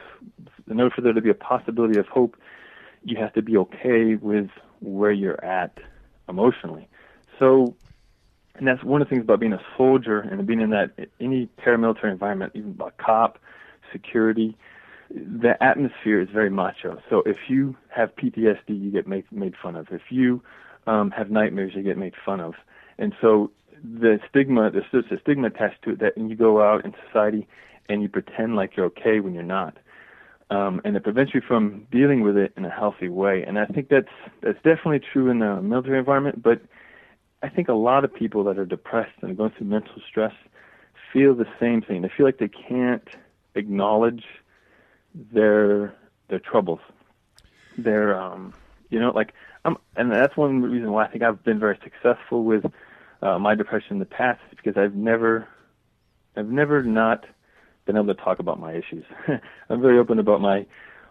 in 0.71 0.81
order 0.81 0.95
for 0.95 1.01
there 1.01 1.13
to 1.13 1.21
be 1.21 1.31
a 1.31 1.35
possibility 1.35 1.99
of 1.99 2.07
hope, 2.07 2.37
you 3.05 3.17
have 3.17 3.33
to 3.35 3.43
be 3.43 3.57
okay 3.57 4.15
with 4.15 4.49
where 4.81 5.11
you're 5.11 5.45
at 5.45 5.77
emotionally. 6.29 6.89
So, 7.39 7.75
and 8.55 8.67
that's 8.67 8.83
one 8.83 9.03
of 9.03 9.09
the 9.09 9.15
things 9.15 9.25
about 9.25 9.41
being 9.41 9.53
a 9.53 9.61
soldier 9.77 10.21
and 10.21 10.47
being 10.47 10.61
in 10.61 10.71
that 10.71 10.93
any 11.21 11.49
paramilitary 11.59 12.11
environment, 12.13 12.53
even 12.55 12.77
a 12.81 12.91
cop, 13.03 13.39
security, 13.93 14.57
the 15.11 15.63
atmosphere 15.63 16.21
is 16.21 16.29
very 16.33 16.51
macho. 16.51 17.01
So 17.09 17.23
if 17.27 17.37
you 17.49 17.77
have 17.89 18.15
PTSD, 18.17 18.69
you 18.69 18.91
get 18.91 19.07
made 19.07 19.25
made 19.31 19.55
fun 19.61 19.77
of. 19.77 19.89
If 19.91 20.03
you 20.11 20.43
um, 20.87 21.11
have 21.13 21.31
nightmares, 21.31 21.73
you 21.75 21.83
get 21.83 21.99
made 21.99 22.15
fun 22.25 22.41
of. 22.41 22.55
And 22.99 23.15
so 23.21 23.51
the 23.83 24.19
stigma, 24.29 24.71
there's 24.71 24.85
just 24.91 25.13
a 25.13 25.21
stigma 25.21 25.49
attached 25.49 25.83
to 25.83 25.91
it 25.91 26.01
that 26.01 26.17
you 26.17 26.35
go 26.35 26.63
out 26.63 26.85
in 26.85 26.95
society 27.07 27.47
and 27.89 28.03
you 28.03 28.09
pretend 28.09 28.57
like 28.57 28.77
you're 28.77 28.87
okay 28.87 29.21
when 29.21 29.35
you're 29.35 29.43
not. 29.43 29.77
Um, 30.49 30.81
and 30.85 30.97
it 30.97 31.03
prevents 31.03 31.35
you 31.35 31.41
from 31.41 31.87
dealing 31.91 32.23
with 32.23 32.37
it 32.37 32.53
in 32.57 32.65
a 32.65 32.71
healthy 32.71 33.09
way. 33.09 33.45
And 33.47 33.59
I 33.59 33.67
think 33.67 33.89
that's 33.89 34.09
that's 34.43 34.59
definitely 34.59 35.01
true 35.01 35.29
in 35.29 35.41
the 35.41 35.61
military 35.61 35.99
environment. 35.99 36.43
But 36.43 36.63
I 37.43 37.49
think 37.49 37.69
a 37.69 37.75
lot 37.75 38.05
of 38.05 38.15
people 38.15 38.45
that 38.45 38.59
are 38.59 38.67
depressed 38.67 39.19
and 39.23 39.37
going 39.37 39.53
through 39.57 39.67
mental 39.67 40.01
stress 40.09 40.35
feel 41.13 41.35
the 41.35 41.47
same 41.61 41.83
thing. 41.83 42.03
They 42.03 42.11
feel 42.17 42.27
like 42.27 42.39
they 42.39 42.49
can't 42.49 43.07
acknowledge 43.55 44.25
their 45.33 45.95
their 46.29 46.39
troubles. 46.39 46.81
Their 47.79 48.19
um, 48.21 48.55
you 48.91 49.01
know, 49.01 49.11
like 49.11 49.33
I'm, 49.65 49.77
and 49.97 50.11
that's 50.13 50.37
one 50.37 50.63
reason 50.63 50.93
why 50.93 51.05
I 51.05 51.09
think 51.09 51.23
I've 51.23 51.43
been 51.43 51.59
very 51.59 51.79
successful 51.83 52.45
with 52.45 52.65
uh, 53.23 53.39
my 53.39 53.55
depression 53.55 53.93
in 53.93 53.99
the 53.99 54.05
past 54.05 54.41
is 54.51 54.57
because 54.63 54.81
I've 54.81 54.95
never, 54.95 55.49
I've 56.37 56.49
never 56.49 56.83
not 56.83 57.25
been 57.85 57.97
able 57.97 58.15
to 58.15 58.15
talk 58.15 58.39
about 58.39 58.61
my 58.61 58.73
issues. 58.73 59.05
I'm 59.69 59.81
very 59.81 59.99
open 59.99 60.19
about 60.19 60.41
my 60.41 60.67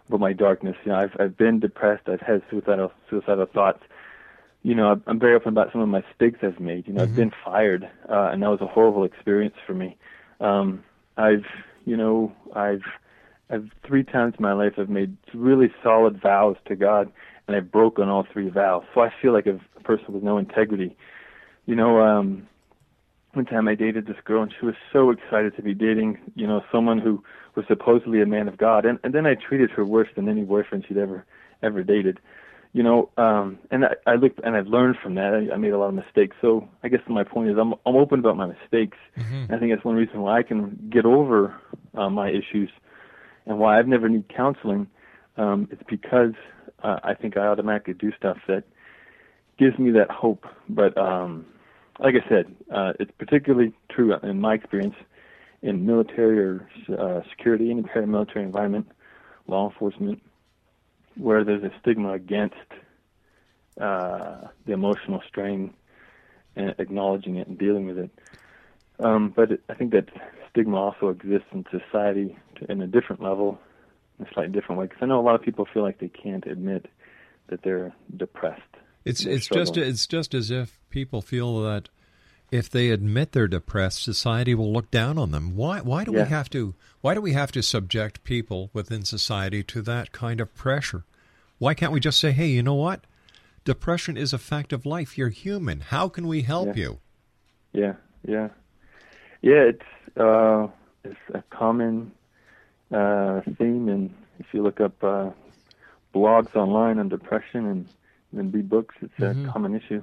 about 0.08 0.20
my 0.20 0.32
darkness. 0.32 0.76
You 0.84 0.92
know, 0.92 0.98
I've 0.98 1.16
I've 1.18 1.36
been 1.36 1.60
depressed. 1.60 2.08
I've 2.08 2.20
had 2.20 2.42
suicidal 2.50 2.92
suicidal 3.10 3.46
thoughts. 3.46 3.82
You 4.62 4.74
know, 4.74 5.00
I'm 5.06 5.20
very 5.20 5.34
open 5.34 5.50
about 5.50 5.70
some 5.72 5.80
of 5.80 5.88
my 5.88 6.02
mistakes 6.08 6.40
I've 6.42 6.58
made. 6.60 6.88
You 6.88 6.94
know, 6.94 7.02
mm-hmm. 7.02 7.10
I've 7.10 7.16
been 7.16 7.32
fired, 7.44 7.84
uh, 8.08 8.30
and 8.32 8.42
that 8.42 8.50
was 8.50 8.60
a 8.60 8.66
horrible 8.66 9.04
experience 9.04 9.54
for 9.66 9.74
me. 9.74 9.96
Um, 10.40 10.82
I've, 11.16 11.46
you 11.84 11.96
know, 11.96 12.32
I've, 12.54 12.82
I've 13.50 13.70
three 13.86 14.02
times 14.04 14.34
in 14.38 14.42
my 14.42 14.52
life 14.52 14.74
I've 14.78 14.88
made 14.88 15.16
really 15.34 15.72
solid 15.82 16.20
vows 16.20 16.56
to 16.66 16.76
God, 16.76 17.12
and 17.46 17.56
I've 17.56 17.70
broken 17.70 18.08
all 18.08 18.26
three 18.32 18.48
vows. 18.48 18.84
So 18.94 19.00
I 19.00 19.12
feel 19.22 19.32
like 19.32 19.46
a 19.46 19.60
person 19.82 20.12
with 20.12 20.22
no 20.22 20.38
integrity. 20.38 20.96
You 21.66 21.76
know, 21.76 22.00
um, 22.00 22.48
one 23.32 23.44
time 23.44 23.68
I 23.68 23.74
dated 23.74 24.06
this 24.06 24.16
girl, 24.24 24.42
and 24.42 24.52
she 24.58 24.66
was 24.66 24.74
so 24.92 25.10
excited 25.10 25.54
to 25.56 25.62
be 25.62 25.74
dating, 25.74 26.18
you 26.34 26.46
know, 26.46 26.62
someone 26.72 26.98
who 26.98 27.22
was 27.54 27.66
supposedly 27.68 28.20
a 28.20 28.26
man 28.26 28.48
of 28.48 28.56
God, 28.56 28.84
and 28.84 28.98
and 29.04 29.14
then 29.14 29.26
I 29.26 29.34
treated 29.34 29.70
her 29.70 29.84
worse 29.84 30.08
than 30.16 30.28
any 30.28 30.42
boyfriend 30.42 30.84
she'd 30.88 30.98
ever 30.98 31.24
ever 31.62 31.82
dated. 31.82 32.18
You 32.72 32.82
know, 32.82 33.08
um, 33.16 33.58
and 33.70 33.86
I, 33.86 33.94
I 34.06 34.14
looked 34.16 34.40
and 34.44 34.54
I've 34.54 34.66
learned 34.66 34.96
from 35.02 35.14
that. 35.14 35.32
I, 35.34 35.54
I 35.54 35.56
made 35.56 35.72
a 35.72 35.78
lot 35.78 35.88
of 35.88 35.94
mistakes. 35.94 36.36
So 36.42 36.68
I 36.82 36.88
guess 36.88 37.00
my 37.08 37.24
point 37.24 37.50
is 37.50 37.56
I'm 37.58 37.74
I'm 37.86 37.96
open 37.96 38.18
about 38.18 38.36
my 38.36 38.46
mistakes. 38.46 38.98
Mm-hmm. 39.16 39.54
I 39.54 39.58
think 39.58 39.72
that's 39.72 39.84
one 39.84 39.96
reason 39.96 40.20
why 40.20 40.38
I 40.38 40.42
can 40.42 40.90
get 40.92 41.06
over 41.06 41.54
uh, 41.94 42.10
my 42.10 42.28
issues, 42.28 42.70
and 43.46 43.58
why 43.58 43.78
I've 43.78 43.88
never 43.88 44.08
need 44.08 44.28
counseling. 44.28 44.88
Um, 45.36 45.68
it's 45.70 45.82
because 45.88 46.32
uh, 46.82 47.00
I 47.02 47.14
think 47.14 47.36
I 47.36 47.46
automatically 47.46 47.94
do 47.94 48.12
stuff 48.16 48.38
that 48.48 48.64
gives 49.58 49.78
me 49.78 49.90
that 49.92 50.10
hope. 50.10 50.44
But 50.68 50.96
um, 50.98 51.46
like 51.98 52.14
I 52.14 52.28
said, 52.28 52.54
uh, 52.72 52.92
it's 52.98 53.10
particularly 53.18 53.72
true 53.90 54.14
in 54.22 54.40
my 54.40 54.54
experience 54.54 54.96
in 55.62 55.86
military 55.86 56.38
or 56.38 56.68
uh, 56.98 57.20
security, 57.30 57.70
any 57.70 57.82
paramilitary 57.82 58.42
environment, 58.42 58.90
law 59.46 59.68
enforcement, 59.70 60.22
where 61.16 61.44
there's 61.44 61.64
a 61.64 61.70
stigma 61.80 62.12
against 62.12 62.54
uh, 63.80 64.48
the 64.66 64.72
emotional 64.72 65.22
strain 65.28 65.72
and 66.56 66.74
acknowledging 66.78 67.36
it 67.36 67.46
and 67.48 67.58
dealing 67.58 67.86
with 67.86 67.98
it. 67.98 68.10
Um, 69.00 69.32
but 69.34 69.52
it, 69.52 69.60
I 69.68 69.74
think 69.74 69.92
that 69.92 70.08
stigma 70.50 70.76
also 70.76 71.08
exists 71.08 71.48
in 71.52 71.64
society 71.70 72.36
in 72.68 72.80
a 72.80 72.86
different 72.86 73.22
level, 73.22 73.58
in 74.18 74.26
a 74.26 74.32
slightly 74.32 74.52
different 74.52 74.80
way. 74.80 74.86
Because 74.86 75.02
I 75.02 75.06
know 75.06 75.20
a 75.20 75.22
lot 75.22 75.34
of 75.34 75.42
people 75.42 75.66
feel 75.72 75.82
like 75.82 75.98
they 75.98 76.08
can't 76.08 76.46
admit 76.46 76.86
that 77.48 77.62
they're 77.62 77.94
depressed. 78.16 78.62
It's 79.04 79.24
it's 79.24 79.46
just 79.46 79.76
it's 79.76 80.06
just 80.06 80.34
as 80.34 80.50
if 80.50 80.80
people 80.90 81.22
feel 81.22 81.60
that 81.62 81.88
if 82.50 82.70
they 82.70 82.90
admit 82.90 83.32
they're 83.32 83.48
depressed, 83.48 84.02
society 84.02 84.54
will 84.54 84.72
look 84.72 84.90
down 84.90 85.18
on 85.18 85.30
them. 85.30 85.54
Why 85.54 85.80
why 85.80 86.04
do 86.04 86.12
yeah. 86.12 86.24
we 86.24 86.28
have 86.28 86.50
to 86.50 86.74
why 87.00 87.14
do 87.14 87.20
we 87.20 87.32
have 87.32 87.52
to 87.52 87.62
subject 87.62 88.24
people 88.24 88.70
within 88.72 89.04
society 89.04 89.62
to 89.64 89.82
that 89.82 90.12
kind 90.12 90.40
of 90.40 90.54
pressure? 90.54 91.04
Why 91.58 91.74
can't 91.74 91.92
we 91.92 92.00
just 92.00 92.18
say, 92.18 92.32
"Hey, 92.32 92.48
you 92.48 92.62
know 92.62 92.74
what? 92.74 93.06
Depression 93.64 94.16
is 94.16 94.32
a 94.32 94.38
fact 94.38 94.72
of 94.72 94.86
life. 94.86 95.16
You're 95.16 95.28
human. 95.28 95.80
How 95.80 96.08
can 96.08 96.26
we 96.26 96.42
help 96.42 96.76
yeah. 96.76 96.82
you?" 96.82 96.98
Yeah, 97.72 97.94
yeah, 98.26 98.48
yeah. 99.42 99.70
It's 99.70 100.18
uh, 100.18 100.68
it's 101.04 101.16
a 101.34 101.42
common 101.50 102.12
uh, 102.92 103.40
theme, 103.58 103.88
and 103.88 104.14
if 104.38 104.46
you 104.52 104.62
look 104.62 104.80
up 104.80 105.02
uh, 105.02 105.30
blogs 106.14 106.54
online 106.54 106.98
on 106.98 107.08
depression 107.08 107.66
and 107.66 107.88
and 108.32 108.52
read 108.52 108.68
books, 108.68 108.94
it's 109.00 109.12
mm-hmm. 109.14 109.48
a 109.48 109.52
common 109.52 109.74
issue. 109.74 110.02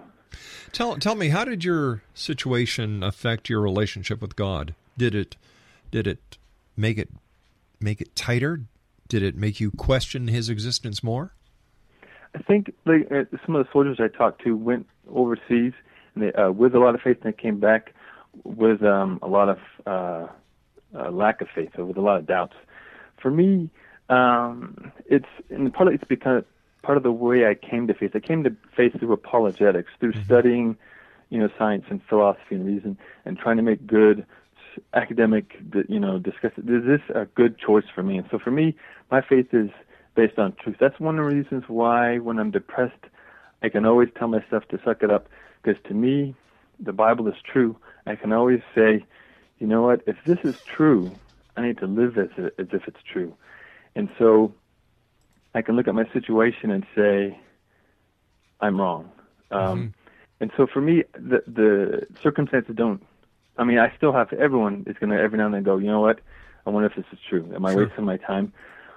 Tell 0.72 0.98
tell 0.98 1.16
me, 1.16 1.30
how 1.30 1.46
did 1.46 1.64
your 1.64 2.02
situation 2.14 3.04
affect 3.04 3.50
your 3.50 3.62
relationship 3.62 4.22
with 4.22 4.36
God? 4.36 4.76
Did 4.98 5.16
it 5.16 5.36
did 5.92 6.08
it 6.08 6.38
make 6.76 6.98
it 6.98 7.10
make 7.80 8.02
it 8.02 8.16
tighter? 8.16 8.62
Did 9.08 9.22
it 9.22 9.36
make 9.36 9.60
you 9.60 9.72
question 9.72 10.28
His 10.28 10.50
existence 10.50 11.04
more? 11.04 11.34
I 12.36 12.42
think 12.42 12.74
like, 12.86 13.12
uh, 13.12 13.26
some 13.46 13.56
of 13.56 13.66
the 13.66 13.72
soldiers 13.72 14.00
I 14.00 14.08
talked 14.08 14.44
to 14.44 14.58
went 14.58 14.88
overseas 15.14 15.74
and 16.16 16.24
they, 16.24 16.34
uh, 16.34 16.52
with 16.52 16.74
a 16.74 16.80
lot 16.80 16.96
of 16.96 17.02
faith, 17.02 17.18
and 17.24 17.34
they 17.34 17.38
came 17.40 17.60
back 17.60 17.94
with 18.44 18.84
um, 18.84 19.20
a 19.22 19.28
lot 19.28 19.50
of 19.50 19.60
uh, 19.86 20.28
uh, 20.98 21.12
lack 21.12 21.42
of 21.42 21.48
faith 21.54 21.72
or 21.78 21.86
with 21.86 21.98
a 21.98 22.02
lot 22.02 22.18
of 22.18 22.26
doubts. 22.26 22.56
For 23.22 23.32
me, 23.32 23.70
um, 24.10 24.92
it's 25.06 25.28
and 25.50 25.74
part 25.74 25.88
of 25.88 25.94
it's 25.94 26.04
because 26.04 26.44
part 26.82 26.98
of 26.98 27.04
the 27.04 27.12
way 27.12 27.48
I 27.48 27.56
came 27.56 27.88
to 27.88 27.94
faith. 27.94 28.12
I 28.16 28.20
came 28.20 28.44
to 28.44 28.56
faith 28.76 29.00
through 29.00 29.14
apologetics, 29.14 29.92
through 30.00 30.14
mm-hmm. 30.14 30.26
studying, 30.26 30.78
you 31.30 31.40
know, 31.40 31.50
science 31.58 31.86
and 31.90 32.02
philosophy 32.10 32.56
and 32.56 32.66
reason, 32.66 32.98
and 33.26 33.38
trying 33.38 33.58
to 33.58 33.64
make 33.64 33.88
good 33.88 34.26
academic, 34.94 35.56
you 35.88 36.00
know, 36.00 36.20
discuss. 36.20 36.52
Is 36.58 36.86
this 36.86 37.02
a 37.14 37.26
good 37.26 37.58
choice 37.58 37.86
for 37.94 38.04
me? 38.04 38.18
And 38.18 38.28
so 38.30 38.40
for 38.40 38.52
me, 38.52 38.76
my 39.12 39.22
faith 39.22 39.54
is 39.54 39.70
based 40.16 40.38
on 40.38 40.54
truth. 40.62 40.78
That's 40.80 41.00
one 41.00 41.18
of 41.18 41.26
the 41.26 41.36
reasons 41.36 41.64
why 41.68 42.18
when 42.18 42.40
I'm 42.40 42.52
depressed, 42.52 43.04
I 43.62 43.70
can 43.70 43.86
always 43.86 44.10
tell 44.18 44.28
myself 44.28 44.68
to 44.70 44.80
suck 44.84 45.04
it 45.04 45.10
up, 45.10 45.28
because 45.62 45.82
to 45.88 45.94
me, 45.94 46.36
the 46.80 46.94
Bible 46.94 47.28
is 47.28 47.36
true. 47.44 47.78
I 48.06 48.16
can 48.16 48.34
always 48.34 48.62
say, 48.76 49.06
you 49.60 49.68
know 49.68 49.84
what? 49.84 50.02
If 50.08 50.18
this 50.26 50.40
is 50.44 50.60
true, 50.66 51.12
I 51.56 51.62
need 51.62 51.78
to 51.80 51.88
live 51.88 52.18
as, 52.18 52.30
as 52.58 52.68
if 52.72 52.88
it's 52.88 53.04
true. 53.04 53.36
And 53.96 54.10
so 54.18 54.54
I 55.54 55.62
can 55.62 55.76
look 55.76 55.88
at 55.88 55.96
my 55.96 56.08
situation 56.12 56.72
and 56.72 56.86
say, 56.96 57.40
I'm 58.60 58.80
wrong. 58.80 59.12
Um, 59.52 59.60
mm-hmm. 59.60 59.88
And 60.40 60.52
so 60.58 60.68
for 60.68 60.82
me, 60.82 61.04
the 61.14 61.44
the 61.48 62.08
circumstances 62.22 62.76
don't. 62.76 63.06
I 63.58 63.64
mean, 63.64 63.78
I 63.78 63.96
still 63.96 64.12
have. 64.12 64.34
Everyone 64.34 64.84
is 64.88 64.98
going 64.98 65.12
to 65.12 65.20
every 65.20 65.38
now 65.38 65.46
and 65.46 65.54
then 65.54 65.64
go. 65.64 65.78
You 65.78 65.88
know 65.88 66.02
what? 66.02 66.20
I 66.66 66.70
wonder 66.70 66.90
if 66.90 66.96
this 66.96 67.06
is 67.14 67.20
true. 67.30 67.50
Am 67.56 67.66
I 67.66 67.74
sure. 67.74 67.86
wasting 67.88 68.06
my 68.06 68.18
time? 68.18 68.52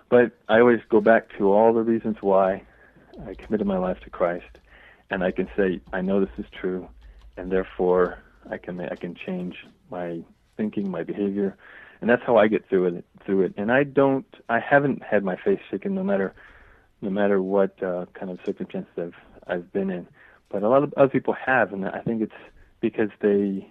But 0.08 0.32
I 0.48 0.60
always 0.60 0.80
go 0.88 1.00
back 1.00 1.36
to 1.36 1.52
all 1.52 1.74
the 1.74 1.82
reasons 1.82 2.16
why 2.20 2.62
I 3.26 3.34
committed 3.34 3.66
my 3.66 3.78
life 3.78 4.00
to 4.00 4.10
Christ, 4.10 4.58
and 5.10 5.22
I 5.22 5.30
can 5.30 5.48
say 5.56 5.80
I 5.92 6.00
know 6.00 6.20
this 6.20 6.36
is 6.38 6.46
true, 6.52 6.88
and 7.36 7.50
therefore 7.50 8.18
I 8.50 8.58
can 8.58 8.80
I 8.80 8.96
can 8.96 9.14
change 9.14 9.56
my 9.90 10.20
thinking, 10.56 10.90
my 10.90 11.02
behavior, 11.02 11.56
and 12.00 12.08
that's 12.08 12.22
how 12.24 12.36
I 12.36 12.48
get 12.48 12.68
through 12.68 12.86
it. 12.86 13.04
Through 13.24 13.42
it, 13.42 13.54
and 13.56 13.72
I 13.72 13.84
don't. 13.84 14.26
I 14.48 14.60
haven't 14.60 15.02
had 15.02 15.24
my 15.24 15.36
faith 15.36 15.60
shaken, 15.70 15.94
no 15.94 16.04
matter, 16.04 16.34
no 17.00 17.10
matter 17.10 17.42
what 17.42 17.82
uh, 17.82 18.06
kind 18.14 18.30
of 18.30 18.38
circumstances 18.44 18.92
I've 18.96 19.14
I've 19.46 19.72
been 19.72 19.90
in. 19.90 20.06
But 20.48 20.62
a 20.62 20.68
lot 20.68 20.82
of 20.82 20.94
other 20.96 21.08
people 21.08 21.34
have, 21.34 21.72
and 21.72 21.86
I 21.86 22.00
think 22.00 22.22
it's 22.22 22.32
because 22.80 23.10
they, 23.20 23.70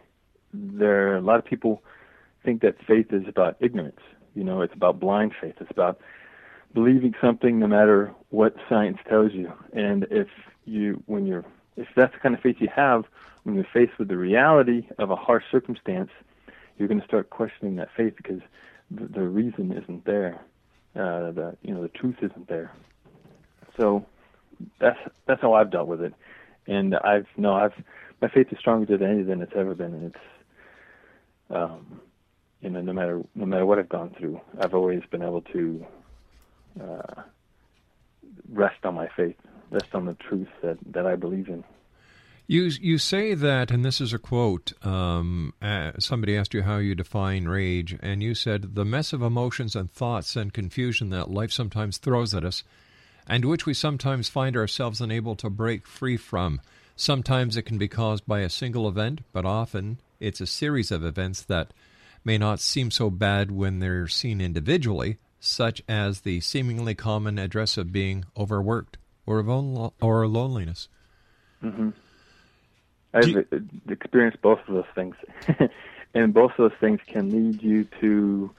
there. 0.54 1.16
A 1.16 1.22
lot 1.22 1.40
of 1.40 1.46
people 1.46 1.84
think 2.44 2.62
that 2.62 2.76
faith 2.86 3.08
is 3.12 3.24
about 3.28 3.56
ignorance. 3.60 4.02
You 4.34 4.44
know, 4.44 4.62
it's 4.62 4.74
about 4.74 5.00
blind 5.00 5.34
faith. 5.40 5.56
It's 5.62 5.72
about 5.72 6.00
believing 6.74 7.14
something 7.22 7.58
no 7.60 7.68
matter 7.68 8.14
what 8.30 8.56
science 8.70 8.98
tells 9.10 9.32
you. 9.32 9.52
And 9.74 10.06
if 10.12 10.28
you, 10.66 11.02
when 11.06 11.26
you're, 11.26 11.46
if 11.78 11.88
that's 11.96 12.14
the 12.14 12.20
kind 12.20 12.36
of 12.36 12.42
faith 12.42 12.58
you 12.60 12.70
have, 12.76 13.06
when 13.44 13.56
you're 13.56 13.68
faced 13.74 13.98
with 14.00 14.08
the 14.08 14.18
reality 14.18 14.88
of 14.98 15.12
a 15.12 15.16
harsh 15.16 15.44
circumstance, 15.52 16.10
you're 16.78 16.88
going 16.88 17.00
to 17.00 17.08
start 17.08 17.30
questioning 17.30 17.76
that 17.78 17.90
faith 17.96 18.16
because 18.18 18.42
the, 18.92 19.06
the 19.06 19.22
reason 19.22 19.72
isn't 19.72 20.06
there. 20.06 20.40
Uh, 20.96 21.32
the 21.32 21.58
you 21.62 21.74
know 21.74 21.82
the 21.82 21.90
truth 21.90 22.16
isn't 22.22 22.48
there. 22.48 22.72
So 23.78 24.06
that's 24.80 25.00
that's 25.26 25.42
how 25.42 25.54
I've 25.54 25.70
dealt 25.70 25.88
with 25.88 26.02
it, 26.02 26.14
and 26.68 26.96
I've 26.96 27.28
no 27.36 27.54
I've 27.54 27.74
my 28.22 28.30
faith 28.30 28.48
is 28.52 28.60
stronger 28.60 28.86
today 28.86 29.22
than 29.22 29.42
it's 29.42 29.52
ever 29.56 29.76
been, 29.76 29.94
and 29.94 30.14
it's 30.14 30.24
um, 31.50 32.00
you 32.62 32.70
know, 32.70 32.82
no 32.82 32.94
matter 32.94 33.22
no 33.36 33.46
matter 33.46 33.66
what 33.66 33.80
I've 33.80 33.90
gone 33.90 34.16
through, 34.18 34.42
I've 34.60 34.74
always 34.74 35.04
been 35.12 35.22
able 35.22 35.42
to 35.42 35.86
uh, 36.82 37.22
rest 38.50 38.84
on 38.84 38.96
my 38.96 39.08
faith, 39.16 39.38
rest 39.72 39.94
on 39.94 40.06
the 40.06 40.14
truth 40.16 40.50
that 40.62 40.78
that 40.94 41.06
I 41.06 41.16
believe 41.16 41.48
in. 41.48 41.64
You 42.48 42.66
you 42.80 43.00
say 43.00 43.34
that, 43.34 43.72
and 43.72 43.84
this 43.84 44.00
is 44.00 44.14
a 44.14 44.20
quote. 44.20 44.74
Um, 44.86 45.54
uh, 45.64 45.94
somebody 45.98 46.38
asked 46.38 46.54
you 46.54 46.62
how 46.62 46.78
you 46.78 46.94
define 46.94 47.46
rage, 47.46 47.98
and 48.04 48.22
you 48.22 48.36
said 48.36 48.76
the 48.76 48.86
mess 48.86 49.14
of 49.14 49.24
emotions 49.24 49.76
and 49.76 49.92
thoughts 49.92 50.36
and 50.36 50.54
confusion 50.54 51.10
that 51.10 51.32
life 51.32 51.52
sometimes 51.52 51.98
throws 51.98 52.36
at 52.36 52.46
us, 52.46 52.64
and 53.28 53.46
which 53.46 53.66
we 53.66 53.74
sometimes 53.74 54.30
find 54.30 54.56
ourselves 54.56 55.02
unable 55.02 55.36
to 55.38 55.50
break 55.50 55.88
free 55.88 56.18
from. 56.18 56.62
Sometimes 56.96 57.58
it 57.58 57.64
can 57.64 57.80
be 57.80 57.88
caused 57.88 58.28
by 58.28 58.42
a 58.42 58.50
single 58.50 58.88
event, 58.88 59.22
but 59.34 59.44
often 59.44 60.00
it's 60.20 60.40
a 60.40 60.46
series 60.46 60.92
of 60.92 61.04
events 61.04 61.42
that 61.42 61.74
may 62.24 62.38
not 62.38 62.60
seem 62.60 62.92
so 62.92 63.10
bad 63.10 63.50
when 63.50 63.80
they're 63.80 64.08
seen 64.08 64.40
individually, 64.40 65.18
such 65.40 65.82
as 65.90 66.22
the 66.22 66.42
seemingly 66.42 66.94
common 66.94 67.40
address 67.40 67.76
of 67.76 67.92
being 67.92 68.24
overworked 68.38 68.98
or 69.26 69.40
of 69.40 69.94
or 70.02 70.28
loneliness. 70.28 70.88
Mm-hmm. 71.64 71.90
I've 73.14 73.28
you, 73.28 73.46
experienced 73.90 74.42
both 74.42 74.60
of 74.68 74.74
those 74.76 74.86
things, 74.94 75.16
and 76.14 76.34
both 76.34 76.52
of 76.52 76.58
those 76.58 76.80
things 76.80 77.00
can 77.08 77.30
lead 77.30 77.64
you 77.64 77.86
to 78.02 78.52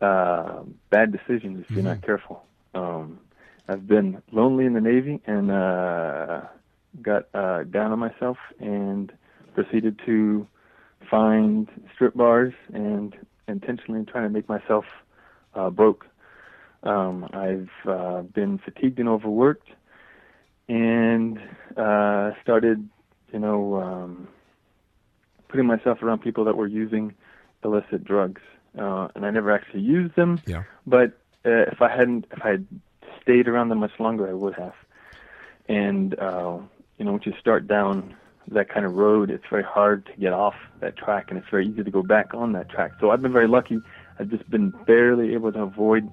uh, 0.00 0.62
bad 0.90 1.12
decisions 1.12 1.60
if 1.60 1.70
you're 1.70 1.80
mm-hmm. 1.80 1.88
not 1.88 2.02
careful. 2.02 2.44
Um, 2.74 3.20
I've 3.68 3.86
been 3.86 4.22
lonely 4.32 4.66
in 4.66 4.74
the 4.74 4.80
Navy 4.80 5.20
and 5.26 5.50
uh, 5.50 6.42
got 7.00 7.28
uh, 7.34 7.64
down 7.64 7.92
on 7.92 7.98
myself 7.98 8.36
and 8.58 9.12
proceeded 9.54 10.00
to 10.06 10.46
find 11.10 11.68
strip 11.94 12.14
bars 12.14 12.52
and 12.72 13.16
intentionally 13.48 14.04
trying 14.04 14.24
to 14.24 14.30
make 14.30 14.48
myself 14.48 14.84
uh, 15.54 15.70
broke. 15.70 16.06
Um, 16.82 17.28
I've 17.32 17.70
uh, 17.88 18.22
been 18.22 18.58
fatigued 18.58 18.98
and 18.98 19.08
overworked, 19.08 19.68
and 20.68 21.38
uh, 21.76 22.32
started 22.42 22.88
you 23.34 23.40
know, 23.40 23.82
um, 23.82 24.28
putting 25.48 25.66
myself 25.66 26.02
around 26.02 26.20
people 26.20 26.44
that 26.44 26.56
were 26.56 26.68
using 26.68 27.14
illicit 27.64 28.04
drugs. 28.04 28.40
Uh, 28.78 29.08
and 29.14 29.26
I 29.26 29.30
never 29.30 29.50
actually 29.50 29.80
used 29.80 30.14
them. 30.14 30.40
Yeah. 30.46 30.62
But 30.86 31.18
uh, 31.44 31.66
if 31.72 31.82
I 31.82 31.90
hadn't, 31.90 32.26
if 32.30 32.42
I 32.44 32.50
had 32.50 32.66
stayed 33.20 33.48
around 33.48 33.68
them 33.68 33.78
much 33.78 33.98
longer, 33.98 34.28
I 34.28 34.32
would 34.32 34.54
have. 34.54 34.74
And 35.68 36.18
uh, 36.18 36.58
you 36.96 37.04
know, 37.04 37.12
once 37.12 37.26
you 37.26 37.34
start 37.40 37.66
down 37.66 38.14
that 38.48 38.68
kind 38.68 38.86
of 38.86 38.94
road, 38.94 39.30
it's 39.30 39.44
very 39.50 39.64
hard 39.64 40.06
to 40.06 40.12
get 40.20 40.32
off 40.32 40.54
that 40.80 40.96
track, 40.96 41.26
and 41.28 41.38
it's 41.38 41.48
very 41.50 41.66
easy 41.66 41.82
to 41.82 41.90
go 41.90 42.02
back 42.02 42.34
on 42.34 42.52
that 42.52 42.68
track. 42.68 42.92
So 43.00 43.10
I've 43.10 43.22
been 43.22 43.32
very 43.32 43.48
lucky. 43.48 43.78
I've 44.18 44.28
just 44.28 44.48
been 44.48 44.70
barely 44.86 45.34
able 45.34 45.50
to 45.52 45.62
avoid 45.62 46.08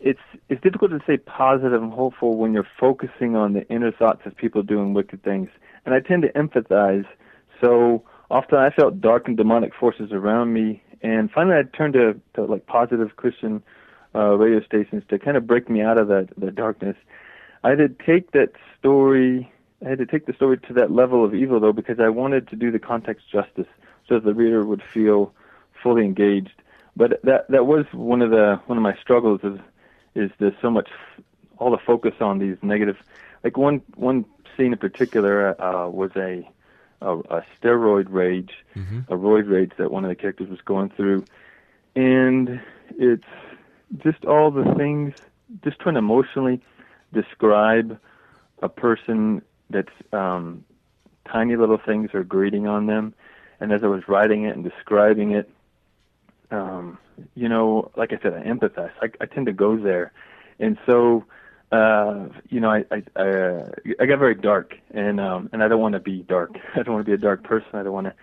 it's 0.00 0.20
it's 0.48 0.60
difficult 0.62 0.90
to 0.90 1.00
say 1.06 1.16
positive 1.16 1.82
and 1.82 1.92
hopeful 1.92 2.36
when 2.36 2.52
you're 2.52 2.68
focusing 2.78 3.36
on 3.36 3.54
the 3.54 3.66
inner 3.68 3.90
thoughts 3.90 4.22
of 4.26 4.36
people 4.36 4.62
doing 4.62 4.92
wicked 4.92 5.22
things, 5.22 5.48
and 5.84 5.94
I 5.94 6.00
tend 6.00 6.22
to 6.22 6.32
empathize. 6.32 7.06
So 7.60 8.04
often 8.30 8.58
I 8.58 8.70
felt 8.70 9.00
dark 9.00 9.28
and 9.28 9.36
demonic 9.36 9.74
forces 9.74 10.12
around 10.12 10.52
me, 10.52 10.82
and 11.02 11.30
finally 11.30 11.56
I 11.56 11.62
turned 11.76 11.94
to, 11.94 12.20
to 12.34 12.44
like 12.44 12.66
positive 12.66 13.16
Christian 13.16 13.62
uh, 14.14 14.36
radio 14.36 14.64
stations 14.64 15.02
to 15.08 15.18
kind 15.18 15.36
of 15.36 15.46
break 15.46 15.68
me 15.68 15.80
out 15.82 15.98
of 15.98 16.08
that 16.08 16.28
the 16.36 16.50
darkness. 16.50 16.96
I 17.62 17.70
had 17.70 17.78
to 17.78 17.88
take 17.88 18.32
that 18.32 18.52
story. 18.78 19.50
I 19.84 19.88
had 19.88 19.98
to 19.98 20.06
take 20.06 20.26
the 20.26 20.32
story 20.34 20.58
to 20.58 20.72
that 20.74 20.90
level 20.90 21.24
of 21.24 21.34
evil 21.34 21.60
though, 21.60 21.72
because 21.72 21.98
I 22.00 22.08
wanted 22.08 22.48
to 22.48 22.56
do 22.56 22.70
the 22.70 22.78
context 22.78 23.30
justice, 23.30 23.66
so 24.08 24.14
that 24.16 24.24
the 24.24 24.34
reader 24.34 24.64
would 24.64 24.82
feel 24.82 25.32
fully 25.82 26.04
engaged. 26.04 26.52
But 26.96 27.20
that 27.24 27.50
that 27.50 27.66
was 27.66 27.86
one 27.92 28.22
of 28.22 28.30
the 28.30 28.60
one 28.66 28.78
of 28.78 28.82
my 28.82 28.96
struggles 29.00 29.40
is 29.42 29.58
is 30.14 30.30
there's 30.38 30.54
so 30.62 30.70
much 30.70 30.88
all 31.58 31.70
the 31.70 31.78
focus 31.78 32.14
on 32.20 32.38
these 32.38 32.56
negative. 32.62 32.96
Like 33.42 33.56
one 33.56 33.82
one 33.96 34.24
scene 34.56 34.72
in 34.72 34.78
particular 34.78 35.60
uh, 35.60 35.88
was 35.88 36.10
a 36.16 36.48
a, 37.00 37.18
a 37.18 37.44
steroid 37.60 38.06
rage, 38.08 38.52
Mm-hmm. 38.76 39.12
a 39.12 39.16
roid 39.16 39.50
rage 39.50 39.72
that 39.78 39.90
one 39.90 40.04
of 40.04 40.08
the 40.08 40.14
characters 40.14 40.48
was 40.48 40.60
going 40.64 40.90
through, 40.90 41.24
and 41.96 42.60
it's 42.98 43.24
just 43.98 44.24
all 44.24 44.50
the 44.50 44.74
things, 44.76 45.14
just 45.62 45.78
trying 45.80 45.94
to 45.94 46.00
emotionally 46.00 46.60
describe 47.12 47.98
a 48.62 48.68
person 48.68 49.42
that's 49.70 49.92
um, 50.12 50.64
tiny 51.30 51.56
little 51.56 51.78
things 51.84 52.10
are 52.14 52.24
grating 52.24 52.66
on 52.66 52.86
them, 52.86 53.14
and 53.60 53.72
as 53.72 53.82
I 53.82 53.86
was 53.86 54.02
writing 54.08 54.44
it 54.44 54.56
and 54.56 54.64
describing 54.64 55.32
it, 55.32 55.50
um, 56.50 56.98
you 57.34 57.48
know, 57.48 57.90
like 57.96 58.12
I 58.12 58.18
said, 58.22 58.34
I 58.34 58.42
empathize. 58.42 58.92
I, 59.00 59.08
I 59.20 59.26
tend 59.26 59.46
to 59.46 59.52
go 59.52 59.76
there, 59.76 60.12
and 60.58 60.78
so 60.86 61.24
uh, 61.72 62.28
you 62.48 62.60
know, 62.60 62.70
I 62.70 62.84
I 62.90 63.02
I, 63.16 63.28
uh, 63.28 63.68
I 64.00 64.06
got 64.06 64.18
very 64.18 64.34
dark, 64.34 64.74
and 64.92 65.20
um, 65.20 65.48
and 65.52 65.62
I 65.62 65.68
don't 65.68 65.80
want 65.80 65.94
to 65.94 66.00
be 66.00 66.22
dark. 66.22 66.52
I 66.74 66.82
don't 66.82 66.94
want 66.94 67.06
to 67.06 67.10
be 67.10 67.14
a 67.14 67.18
dark 67.18 67.42
person. 67.42 67.68
I 67.72 67.82
don't 67.82 67.92
want 67.92 68.06
to 68.06 68.14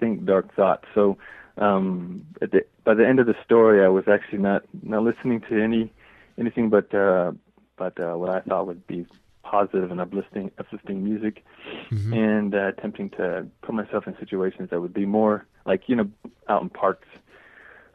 think 0.00 0.24
dark 0.24 0.54
thoughts. 0.54 0.86
So 0.94 1.18
um, 1.58 2.26
at 2.42 2.50
the, 2.50 2.64
by 2.84 2.94
the 2.94 3.06
end 3.06 3.20
of 3.20 3.26
the 3.26 3.36
story, 3.44 3.84
I 3.84 3.88
was 3.88 4.04
actually 4.08 4.38
not 4.38 4.64
not 4.82 5.02
listening 5.02 5.40
to 5.48 5.62
any 5.62 5.92
anything 6.38 6.68
but 6.70 6.92
uh, 6.94 7.32
but 7.76 7.98
uh, 8.00 8.14
what 8.14 8.30
I 8.30 8.40
thought 8.40 8.66
would 8.66 8.86
be 8.86 9.06
positive 9.42 9.90
and 9.90 10.00
uplifting 10.00 10.50
uplifting 10.58 11.04
music, 11.04 11.44
and 11.90 12.54
uh, 12.54 12.68
attempting 12.68 13.10
to 13.10 13.46
put 13.62 13.74
myself 13.74 14.06
in 14.06 14.16
situations 14.18 14.70
that 14.70 14.80
would 14.80 14.94
be 14.94 15.06
more 15.06 15.46
like 15.66 15.88
you 15.88 15.96
know 15.96 16.10
out 16.48 16.62
in 16.62 16.70
parks. 16.70 17.08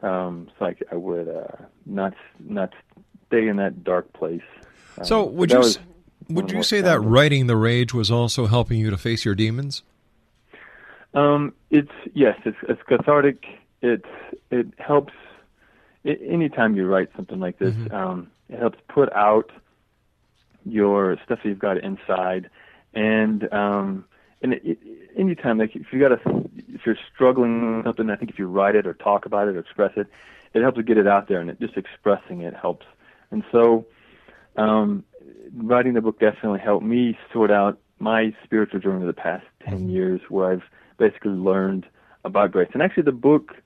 Um, 0.02 0.48
so 0.58 0.66
I, 0.66 0.76
I 0.90 0.96
would 0.96 1.28
uh, 1.28 1.64
not 1.84 2.14
not 2.38 2.72
stay 3.26 3.48
in 3.48 3.56
that 3.56 3.84
dark 3.84 4.12
place. 4.14 4.40
Um, 4.98 5.04
So 5.04 5.24
would 5.24 5.50
you 5.50 5.58
was 5.58 5.78
would 6.30 6.50
you 6.50 6.62
say 6.62 6.80
that 6.80 7.00
writing 7.00 7.46
the 7.46 7.56
rage 7.56 7.92
was 7.92 8.10
also 8.10 8.46
helping 8.46 8.78
you 8.78 8.90
to 8.90 8.96
face 8.96 9.24
your 9.24 9.34
demons? 9.34 9.82
Um, 11.14 11.54
it's 11.70 11.90
yes, 12.14 12.38
it's, 12.44 12.56
it's 12.68 12.82
cathartic. 12.88 13.44
It's 13.82 14.04
it 14.50 14.68
helps. 14.78 15.12
i 16.04 16.10
anytime 16.10 16.76
you 16.76 16.86
write 16.86 17.10
something 17.16 17.40
like 17.40 17.58
this, 17.58 17.74
um, 17.90 18.30
it 18.48 18.58
helps 18.58 18.78
put 18.88 19.12
out 19.12 19.50
your 20.64 21.16
stuff 21.24 21.40
that 21.42 21.48
you've 21.48 21.58
got 21.58 21.78
inside, 21.78 22.50
and 22.94 23.52
um, 23.52 24.04
and 24.42 24.54
it, 24.54 24.62
it, 24.64 24.78
anytime 25.16 25.58
like 25.58 25.74
if 25.74 25.92
you 25.92 25.98
got 25.98 26.12
a 26.12 26.20
if 26.68 26.86
you're 26.86 26.98
struggling 27.12 27.76
with 27.76 27.86
something, 27.86 28.10
I 28.10 28.16
think 28.16 28.30
if 28.30 28.38
you 28.38 28.46
write 28.46 28.76
it 28.76 28.86
or 28.86 28.94
talk 28.94 29.26
about 29.26 29.48
it 29.48 29.56
or 29.56 29.60
express 29.60 29.92
it, 29.96 30.06
it 30.54 30.62
helps 30.62 30.76
to 30.76 30.82
get 30.82 30.98
it 30.98 31.06
out 31.06 31.28
there, 31.28 31.40
and 31.40 31.50
it, 31.50 31.60
just 31.60 31.76
expressing 31.76 32.42
it 32.42 32.54
helps. 32.54 32.86
And 33.30 33.44
so, 33.52 33.86
um, 34.56 35.04
writing 35.54 35.94
the 35.94 36.00
book 36.00 36.18
definitely 36.18 36.60
helped 36.60 36.84
me 36.84 37.18
sort 37.32 37.50
out 37.50 37.78
my 37.98 38.34
spiritual 38.44 38.80
journey 38.80 39.02
of 39.02 39.06
the 39.06 39.20
past 39.20 39.44
10 39.68 39.88
years 39.90 40.20
where 40.28 40.52
I've 40.52 40.62
basically 41.00 41.32
learned 41.32 41.86
about 42.24 42.52
grace. 42.52 42.68
And 42.72 42.82
actually 42.82 43.02
the 43.04 43.12
book, 43.12 43.56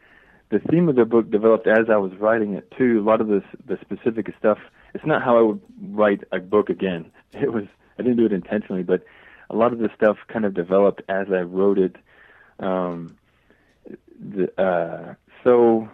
the 0.48 0.60
theme 0.60 0.88
of 0.88 0.96
the 0.96 1.04
book 1.04 1.30
developed 1.30 1.66
as 1.66 1.90
I 1.90 1.96
was 1.96 2.12
writing 2.14 2.54
it 2.54 2.72
too. 2.78 3.00
A 3.00 3.04
lot 3.04 3.20
of 3.20 3.26
this, 3.28 3.42
the 3.66 3.76
specific 3.82 4.32
stuff, 4.38 4.58
it's 4.94 5.04
not 5.04 5.22
how 5.22 5.36
I 5.36 5.42
would 5.42 5.60
write 5.90 6.22
a 6.32 6.38
book 6.38 6.70
again. 6.70 7.10
It 7.34 7.52
was, 7.52 7.64
I 7.98 8.02
didn't 8.02 8.18
do 8.18 8.26
it 8.26 8.32
intentionally, 8.32 8.84
but 8.84 9.04
a 9.50 9.56
lot 9.56 9.72
of 9.72 9.80
the 9.80 9.90
stuff 9.96 10.18
kind 10.28 10.44
of 10.44 10.54
developed 10.54 11.02
as 11.08 11.26
I 11.32 11.40
wrote 11.40 11.78
it. 11.78 11.96
Um, 12.60 13.16
the, 14.20 14.46
uh, 14.56 15.14
so 15.42 15.88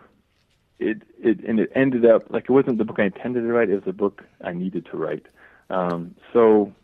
it, 0.79 1.00
it, 1.18 1.40
and 1.40 1.59
it 1.59 1.72
ended 1.74 2.05
up, 2.05 2.31
like 2.31 2.44
it 2.44 2.50
wasn't 2.50 2.76
the 2.76 2.85
book 2.85 2.98
I 3.00 3.05
intended 3.05 3.40
to 3.40 3.46
write, 3.46 3.70
it 3.70 3.74
was 3.74 3.85
the 3.85 3.94
book 3.94 4.22
I 4.44 4.53
needed 4.53 4.85
to 4.90 4.98
write. 4.98 5.24
Um, 5.70 6.14
so, 6.35 6.74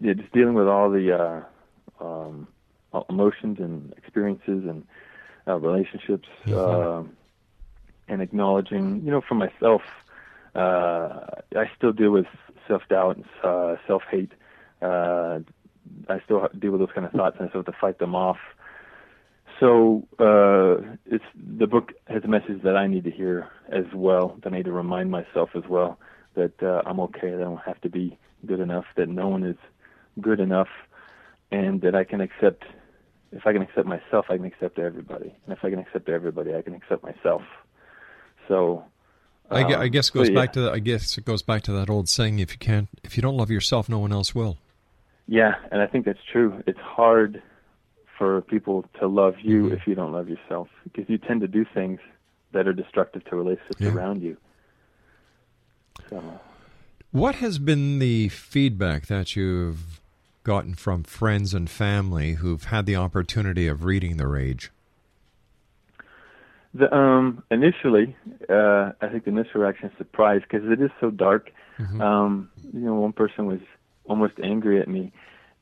yeah, 0.00 0.12
just 0.12 0.32
dealing 0.32 0.54
with 0.54 0.68
all 0.68 0.88
the 0.88 1.18
uh, 1.18 2.04
um, 2.04 2.46
emotions 3.08 3.58
and 3.58 3.92
experiences 3.96 4.64
and 4.68 4.86
uh, 5.46 5.56
relationships, 5.58 6.28
uh, 6.48 7.02
and 8.08 8.22
acknowledging, 8.22 9.02
you 9.04 9.10
know, 9.10 9.20
for 9.26 9.34
myself, 9.34 9.82
uh, 10.54 11.20
I 11.56 11.70
still 11.76 11.92
deal 11.92 12.10
with 12.10 12.26
self 12.66 12.82
doubt 12.88 13.16
and 13.16 13.24
uh, 13.44 13.76
self 13.86 14.02
hate. 14.10 14.32
Uh, 14.82 15.40
I 16.08 16.20
still 16.24 16.48
deal 16.58 16.72
with 16.72 16.80
those 16.80 16.90
kind 16.94 17.06
of 17.06 17.12
thoughts, 17.12 17.36
and 17.38 17.46
I 17.46 17.50
still 17.50 17.60
have 17.60 17.72
to 17.72 17.80
fight 17.80 17.98
them 17.98 18.14
off. 18.14 18.38
So 19.58 20.06
uh, 20.18 20.96
it's 21.06 21.24
the 21.34 21.66
book 21.66 21.92
has 22.06 22.24
a 22.24 22.28
message 22.28 22.62
that 22.62 22.76
I 22.76 22.86
need 22.86 23.04
to 23.04 23.10
hear 23.10 23.48
as 23.68 23.84
well. 23.94 24.36
That 24.42 24.52
I 24.52 24.56
need 24.56 24.64
to 24.64 24.72
remind 24.72 25.10
myself 25.10 25.50
as 25.54 25.64
well 25.68 25.98
that 26.34 26.62
uh, 26.62 26.82
I'm 26.86 27.00
okay. 27.00 27.30
That 27.30 27.40
I 27.40 27.44
don't 27.44 27.58
have 27.58 27.80
to 27.82 27.90
be 27.90 28.18
good 28.46 28.60
enough. 28.60 28.86
That 28.96 29.08
no 29.08 29.28
one 29.28 29.44
is 29.44 29.56
good 30.20 30.40
enough, 30.40 30.68
and 31.50 31.80
that 31.82 31.94
I 31.94 32.04
can 32.04 32.20
accept. 32.20 32.64
If 33.32 33.46
I 33.46 33.52
can 33.52 33.62
accept 33.62 33.86
myself, 33.86 34.26
I 34.28 34.36
can 34.36 34.44
accept 34.46 34.78
everybody. 34.78 35.34
And 35.46 35.56
if 35.56 35.64
I 35.64 35.70
can 35.70 35.78
accept 35.78 36.08
everybody, 36.08 36.54
I 36.54 36.62
can 36.62 36.74
accept 36.74 37.02
myself. 37.04 37.42
So, 38.48 38.84
I, 39.50 39.62
um, 39.62 39.80
I 39.82 39.88
guess 39.88 40.08
it 40.08 40.12
so 40.12 40.18
goes 40.20 40.28
yeah. 40.30 40.34
back 40.34 40.52
to 40.54 40.60
the, 40.62 40.72
I 40.72 40.78
guess 40.80 41.16
it 41.16 41.24
goes 41.24 41.42
back 41.42 41.62
to 41.62 41.72
that 41.72 41.88
old 41.88 42.08
saying: 42.08 42.38
if 42.40 42.52
you 42.52 42.58
can't, 42.58 42.88
if 43.04 43.16
you 43.16 43.22
don't 43.22 43.36
love 43.36 43.50
yourself, 43.50 43.88
no 43.88 43.98
one 44.00 44.12
else 44.12 44.34
will. 44.34 44.58
Yeah, 45.28 45.54
and 45.70 45.80
I 45.80 45.86
think 45.86 46.06
that's 46.06 46.18
true. 46.32 46.60
It's 46.66 46.80
hard 46.80 47.40
for 48.18 48.40
people 48.42 48.84
to 48.98 49.06
love 49.06 49.36
you 49.40 49.64
Mm-hmm. 49.64 49.74
if 49.74 49.86
you 49.86 49.94
don't 49.94 50.12
love 50.12 50.28
yourself 50.28 50.68
because 50.82 51.08
you 51.08 51.16
tend 51.18 51.40
to 51.42 51.48
do 51.48 51.64
things 51.72 52.00
that 52.52 52.66
are 52.66 52.72
destructive 52.72 53.24
to 53.26 53.36
relationships 53.36 53.80
Yeah. 53.80 53.94
around 53.94 54.22
you. 54.22 54.36
So, 56.08 56.40
What 57.12 57.36
has 57.36 57.58
been 57.58 57.98
the 58.00 58.28
feedback 58.28 59.06
that 59.06 59.36
you've 59.36 60.00
gotten 60.42 60.74
from 60.74 61.02
friends 61.04 61.52
and 61.54 61.68
family 61.68 62.34
who've 62.34 62.64
had 62.64 62.86
the 62.86 62.96
opportunity 62.96 63.66
of 63.66 63.84
reading 63.84 64.16
The 64.16 64.26
Rage? 64.26 64.70
the 66.72 66.92
um 66.94 67.42
initially, 67.50 68.14
uh 68.48 68.92
I 69.00 69.08
think 69.08 69.24
the 69.24 69.30
initial 69.30 69.60
reaction 69.60 69.86
is 69.90 69.98
surprise 69.98 70.40
because 70.42 70.68
it 70.70 70.80
is 70.80 70.90
so 71.00 71.10
dark. 71.10 71.50
Mm-hmm. 71.78 72.00
Um, 72.00 72.50
you 72.72 72.80
know, 72.80 72.94
one 72.94 73.12
person 73.12 73.46
was 73.46 73.58
almost 74.04 74.34
angry 74.42 74.80
at 74.80 74.86
me, 74.86 75.12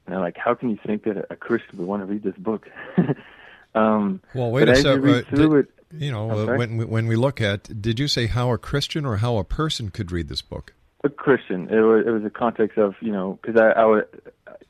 and 0.06 0.14
I'm 0.14 0.20
like, 0.20 0.36
"How 0.36 0.54
can 0.54 0.68
you 0.68 0.78
think 0.86 1.04
that 1.04 1.16
a, 1.30 1.36
Christian 1.36 1.78
would 1.78 1.86
want 1.86 2.02
to 2.02 2.06
read 2.06 2.22
this 2.22 2.36
book?" 2.36 2.66
um, 3.74 4.20
Well, 4.34 4.50
wait 4.50 4.68
a 4.68 4.72
as 4.72 4.82
sec. 4.82 4.96
you 5.02 5.10
uh, 5.14 5.22
did- 5.34 5.52
it, 5.52 5.66
you 5.92 6.12
know, 6.12 6.30
uh, 6.30 6.56
when 6.58 6.76
we- 6.76 6.84
when 6.84 7.06
we 7.06 7.16
look 7.16 7.40
at, 7.40 7.80
did 7.80 7.98
you 7.98 8.06
say 8.08 8.26
how 8.26 8.50
a 8.52 8.58
Christian 8.58 9.06
or 9.06 9.16
how 9.16 9.38
a 9.38 9.44
person 9.44 9.90
could 9.90 10.12
read 10.12 10.28
this 10.28 10.42
book? 10.42 10.74
A 11.04 11.08
Christian. 11.08 11.68
It 11.68 11.80
was 11.80 12.04
it 12.06 12.10
was 12.10 12.24
a 12.24 12.30
context 12.30 12.78
of 12.78 12.94
you 13.00 13.12
know 13.12 13.38
because 13.40 13.60
I 13.60 13.70
I 13.80 13.84
would, 13.84 14.06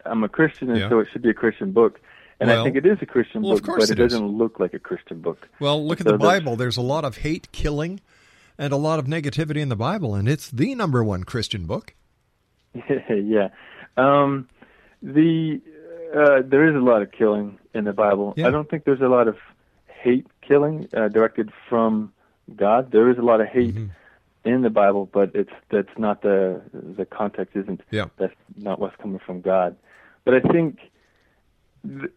I'm 0.05 0.23
a 0.25 0.29
Christian 0.29 0.71
and 0.71 0.79
Yeah. 0.81 0.89
so 0.89 0.99
it 1.01 1.09
should 1.13 1.23
be 1.23 1.31
a 1.31 1.35
Christian 1.35 1.73
book, 1.73 2.01
and 2.41 2.49
Well- 2.49 2.61
I 2.61 2.65
think 2.65 2.77
it 2.77 2.87
is 2.87 2.99
a 3.01 3.07
Christian 3.07 3.43
well, 3.43 3.57
book, 3.59 3.79
but 3.79 3.85
it 3.85 3.91
it 3.91 3.95
doesn't 3.97 4.27
look 4.27 4.61
like 4.61 4.75
a 4.75 4.79
Christian 4.79 5.21
book. 5.21 5.49
Well, 5.61 5.87
look 5.87 6.01
at 6.01 6.07
the 6.07 6.19
Bible. 6.19 6.57
There's 6.57 6.77
a 6.77 6.83
lot 6.83 7.05
of 7.05 7.19
hate, 7.19 7.51
killing, 7.53 8.01
and 8.59 8.73
a 8.73 8.77
lot 8.77 8.99
of 8.99 9.07
negativity 9.07 9.59
in 9.59 9.69
the 9.69 9.77
Bible, 9.77 10.15
and 10.15 10.29
it's 10.29 10.51
the 10.51 10.75
number 10.75 11.03
one 11.03 11.25
Christian 11.25 11.65
book. 11.67 11.95
yeah, 13.09 13.49
um, 13.97 14.49
the 15.03 15.61
uh, 16.15 16.43
there 16.45 16.69
is 16.69 16.75
a 16.75 16.79
lot 16.81 17.03
of 17.03 17.11
killing 17.13 17.59
in 17.75 17.85
the 17.85 17.93
Bible. 17.93 18.35
Yeah. 18.37 18.49
I 18.49 18.51
don't 18.51 18.69
think 18.69 18.85
there's 18.85 19.01
a 19.01 19.09
lot 19.09 19.29
of 19.29 19.37
hate 19.87 20.27
killing 20.43 20.89
uh, 20.97 21.09
directed 21.09 21.51
from 21.69 22.13
God. 22.55 22.93
There 22.93 23.11
is 23.11 23.19
a 23.19 23.23
lot 23.23 23.41
of 23.41 23.47
hate 23.49 23.75
Mm-hmm. 23.75 23.87
In 24.45 24.63
the 24.63 24.71
Bible, 24.71 25.09
but 25.13 25.31
it's 25.35 25.53
that's 25.71 25.97
not 25.99 26.23
the 26.23 26.61
the 26.73 27.05
context 27.05 27.57
isn't 27.57 27.83
Yeah. 27.91 28.07
that's 28.17 28.35
not 28.57 28.81
what's 28.81 28.97
coming 28.97 29.19
from 29.25 29.41
God. 29.41 29.77
But 30.25 30.35
I 30.35 30.41
think 30.41 30.79
the, 31.85 32.11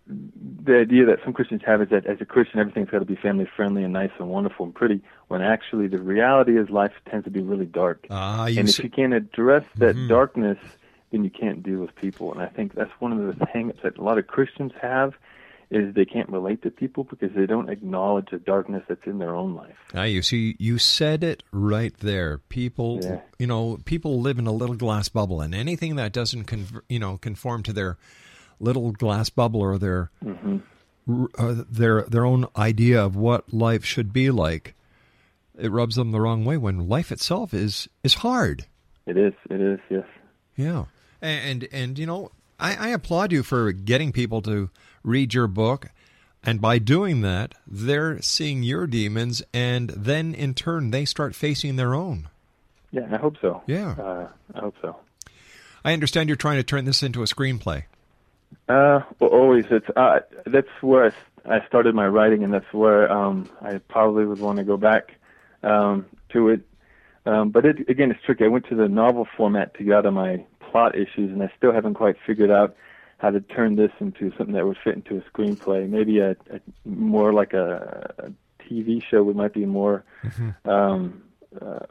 the 0.66 0.78
idea 0.80 1.06
that 1.06 1.20
some 1.24 1.34
Christians 1.34 1.62
have 1.66 1.82
is 1.82 1.90
that 1.90 2.06
as 2.06 2.20
a 2.20 2.26
Christian 2.26 2.60
everything's 2.60 2.90
got 2.90 3.00
to 3.00 3.06
be 3.06 3.16
family 3.16 3.48
friendly 3.56 3.84
and 3.84 3.94
nice 3.94 4.12
and 4.20 4.30
wonderful 4.30 4.66
and 4.66 4.76
pretty, 4.76 5.02
when 5.28 5.42
actually 5.42 5.88
the 5.88 6.00
reality 6.02 6.58
is 6.58 6.70
life 6.70 6.92
tends 7.10 7.26
to 7.26 7.32
be 7.32 7.42
really 7.42 7.66
dark. 7.66 8.08
Ah, 8.10 8.48
you 8.48 8.60
and 8.60 8.70
if 8.70 8.80
you 8.80 8.90
can't 8.90 9.14
address 9.14 9.64
that 9.78 9.96
Mhm. 9.96 10.10
darkness, 10.10 10.58
then 11.12 11.24
you 11.24 11.30
can't 11.30 11.62
deal 11.64 11.80
with 11.80 11.94
people. 11.96 12.32
And 12.34 12.42
I 12.42 12.48
think 12.48 12.74
that's 12.74 12.92
one 13.00 13.12
of 13.14 13.20
the 13.20 13.46
hangups 13.46 13.82
that 13.84 13.98
a 13.98 14.04
lot 14.04 14.18
of 14.18 14.28
Christians 14.28 14.72
have 14.82 15.14
is 15.72 15.96
they 15.96 16.06
can't 16.06 16.30
relate 16.30 16.62
to 16.64 16.70
people 16.70 17.06
because 17.06 17.32
they 17.34 17.46
don't 17.46 17.70
acknowledge 17.70 18.28
the 18.32 18.38
darkness 18.38 18.84
that's 18.90 19.06
in 19.06 19.18
their 19.20 19.34
own 19.34 19.56
life. 19.56 19.78
Ah, 19.96 20.04
you 20.04 20.22
see, 20.22 20.56
you 20.60 20.78
said 20.78 21.24
it 21.24 21.44
right 21.52 21.98
there. 22.00 22.40
People, 22.50 23.00
Yeah. 23.02 23.22
you 23.40 23.48
know, 23.48 23.80
people 23.86 24.20
live 24.20 24.38
in 24.38 24.48
a 24.48 24.52
little 24.52 24.76
glass 24.76 25.08
bubble, 25.08 25.40
and 25.40 25.56
anything 25.56 25.96
that 25.96 26.12
doesn't, 26.12 26.44
con- 26.44 26.82
you 26.90 27.00
know, 27.00 27.18
conform 27.18 27.64
to 27.64 27.74
their 27.74 27.98
little 28.60 28.92
glass 28.92 29.30
bubble 29.30 29.62
or 29.62 29.78
their 29.78 30.12
hmm 30.22 30.58
uh, 31.38 31.64
their 31.70 32.04
their 32.04 32.26
own 32.26 32.46
idea 32.56 33.04
of 33.04 33.16
what 33.16 33.52
life 33.52 33.84
should 33.84 34.14
be 34.14 34.30
like, 34.30 34.76
it 35.58 35.72
rubs 35.72 35.96
them 35.96 36.12
the 36.12 36.22
wrong 36.22 36.46
way. 36.46 36.58
When 36.58 36.88
life 36.88 37.12
itself 37.12 37.54
is 37.54 37.88
is 38.04 38.16
hard. 38.16 38.66
It 39.08 39.18
is. 39.18 39.34
It 39.50 39.60
is. 39.60 39.80
Yes. 39.90 40.06
Yeah, 40.56 40.86
and 41.22 41.64
and, 41.64 41.74
and 41.74 42.00
you 42.00 42.06
know, 42.06 42.32
I, 42.60 42.76
I 42.76 42.90
applaud 42.90 43.32
you 43.32 43.42
for 43.42 43.72
getting 43.72 44.12
people 44.12 44.42
to 44.44 44.70
read 45.04 45.34
your 45.34 45.48
book, 45.48 45.90
and 46.44 46.60
by 46.60 46.80
doing 46.80 47.22
that, 47.22 47.54
they're 47.68 48.22
seeing 48.22 48.64
your 48.64 48.88
demons, 48.88 49.44
and 49.54 49.90
then 49.92 50.34
in 50.34 50.54
turn, 50.54 50.92
they 50.92 51.06
start 51.06 51.36
facing 51.36 51.76
their 51.76 51.94
own. 51.94 52.30
Yeah, 52.92 53.08
I 53.12 53.18
hope 53.18 53.38
so. 53.42 53.62
Yeah. 53.68 53.92
Uh, 53.92 54.28
I 54.54 54.60
hope 54.60 54.76
so. 54.82 54.98
I 55.84 55.94
understand 55.94 56.30
you're 56.30 56.36
trying 56.36 56.58
to 56.58 56.64
turn 56.64 56.86
this 56.86 57.04
into 57.04 57.22
a 57.22 57.26
screenplay. 57.26 57.84
Uh, 58.68 59.02
well, 59.20 59.30
always. 59.30 59.66
It's 59.70 59.88
uh, 59.96 60.20
that's 60.46 60.68
where 60.82 61.14
I 61.46 61.66
started 61.68 61.96
my 61.96 62.08
writing, 62.08 62.44
and 62.44 62.54
that's 62.54 62.72
where 62.74 63.12
um, 63.12 63.50
I 63.62 63.78
probably 63.78 64.26
would 64.26 64.40
want 64.40 64.58
to 64.58 64.64
go 64.64 64.78
back 64.78 65.16
um, 65.64 66.06
to 66.30 66.50
it. 66.50 66.62
Um, 67.26 67.50
but 67.50 67.66
it, 67.66 67.90
again, 67.90 68.12
it's 68.12 68.24
tricky. 68.24 68.46
I 68.46 68.48
went 68.48 68.68
to 68.70 68.76
the 68.76 68.88
novel 68.88 69.28
format 69.38 69.74
to 69.76 69.84
get 69.84 69.94
out 69.94 70.06
of 70.06 70.14
my 70.14 70.44
plot 70.60 70.96
issues, 70.96 71.32
and 71.32 71.42
I 71.42 71.52
still 71.58 71.72
haven't 71.72 71.94
quite 71.96 72.16
figured 72.26 72.52
out 72.52 72.76
how 73.22 73.30
to 73.30 73.40
turn 73.40 73.76
this 73.76 73.92
into 74.00 74.32
something 74.36 74.56
that 74.56 74.66
would 74.66 74.80
fit 74.84 74.96
into 74.96 75.18
a 75.18 75.22
screenplay. 75.30 75.88
Maybe 75.88 76.18
a, 76.20 76.32
a 76.32 76.60
more 76.86 77.32
like 77.32 77.54
a, 77.54 78.14
a 78.18 78.32
TV 78.64 79.04
show 79.04 79.22
would 79.24 79.36
might 79.36 79.54
be 79.54 79.66
more. 79.66 80.04
Um, 80.66 81.24
uh, 81.62 81.86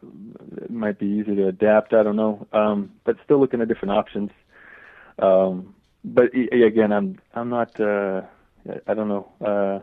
it 0.57 0.71
might 0.71 0.99
be 0.99 1.07
easy 1.07 1.37
to 1.37 1.49
adapt. 1.49 1.93
I 1.93 2.03
don't 2.03 2.17
know, 2.17 2.47
um, 2.53 2.93
but 3.05 3.17
still 3.25 3.39
looking 3.39 3.61
at 3.61 3.69
different 3.69 3.93
options. 3.93 4.31
Um, 5.19 5.75
but 6.03 6.35
again, 6.35 6.93
I'm 6.93 7.19
I'm 7.35 7.51
not. 7.51 7.79
Uh, 7.79 8.23
I 8.87 8.95
don't 8.95 9.09
know. 9.09 9.31
Uh, 9.41 9.81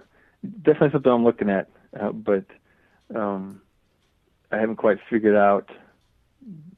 definitely 0.63 0.91
something 0.91 1.11
I'm 1.11 1.23
looking 1.23 1.49
at, 1.49 1.69
uh, 1.99 2.11
but 2.11 2.45
um, 3.15 3.61
I 4.51 4.57
haven't 4.57 4.77
quite 4.77 4.97
figured 5.09 5.35
out 5.35 5.69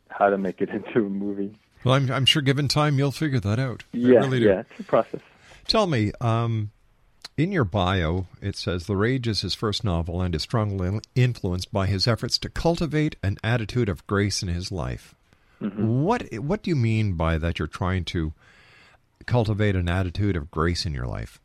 how 0.10 0.29
to 0.29 0.38
make 0.38 0.62
it 0.62 0.69
into 0.77 1.05
a 1.05 1.10
movie. 1.10 1.58
Well, 1.83 1.95
I'm, 1.95 2.11
I'm 2.11 2.25
sure 2.25 2.41
given 2.41 2.67
time 2.67 2.97
you'll 2.97 3.11
figure 3.11 3.39
that 3.39 3.59
out. 3.59 3.83
Yeah, 3.91 4.19
really 4.19 4.45
yeah, 4.45 4.61
it's 4.61 4.79
a 4.79 4.83
process. 4.83 5.21
Tell 5.67 5.87
me, 5.87 6.11
um, 6.19 6.71
in 7.37 7.51
your 7.51 7.63
bio, 7.63 8.27
it 8.41 8.55
says 8.55 8.85
The 8.85 8.97
Rage 8.97 9.27
is 9.27 9.41
his 9.41 9.53
first 9.53 9.83
novel 9.83 10.21
and 10.21 10.35
is 10.35 10.41
strongly 10.41 10.99
influenced 11.15 11.71
by 11.71 11.87
his 11.87 12.07
efforts 12.07 12.37
to 12.39 12.49
cultivate 12.49 13.15
an 13.23 13.37
attitude 13.43 13.87
of 13.87 14.05
grace 14.07 14.43
in 14.43 14.49
his 14.49 14.71
life. 14.71 15.15
Mm-hmm. 15.61 16.03
What 16.03 16.33
What 16.33 16.63
do 16.63 16.69
you 16.69 16.75
mean 16.75 17.13
by 17.13 17.37
that? 17.37 17.59
You're 17.59 17.67
trying 17.67 18.05
to 18.05 18.33
cultivate 19.25 19.75
an 19.75 19.87
attitude 19.87 20.35
of 20.35 20.51
grace 20.51 20.85
in 20.85 20.93
your 20.93 21.05
life. 21.05 21.39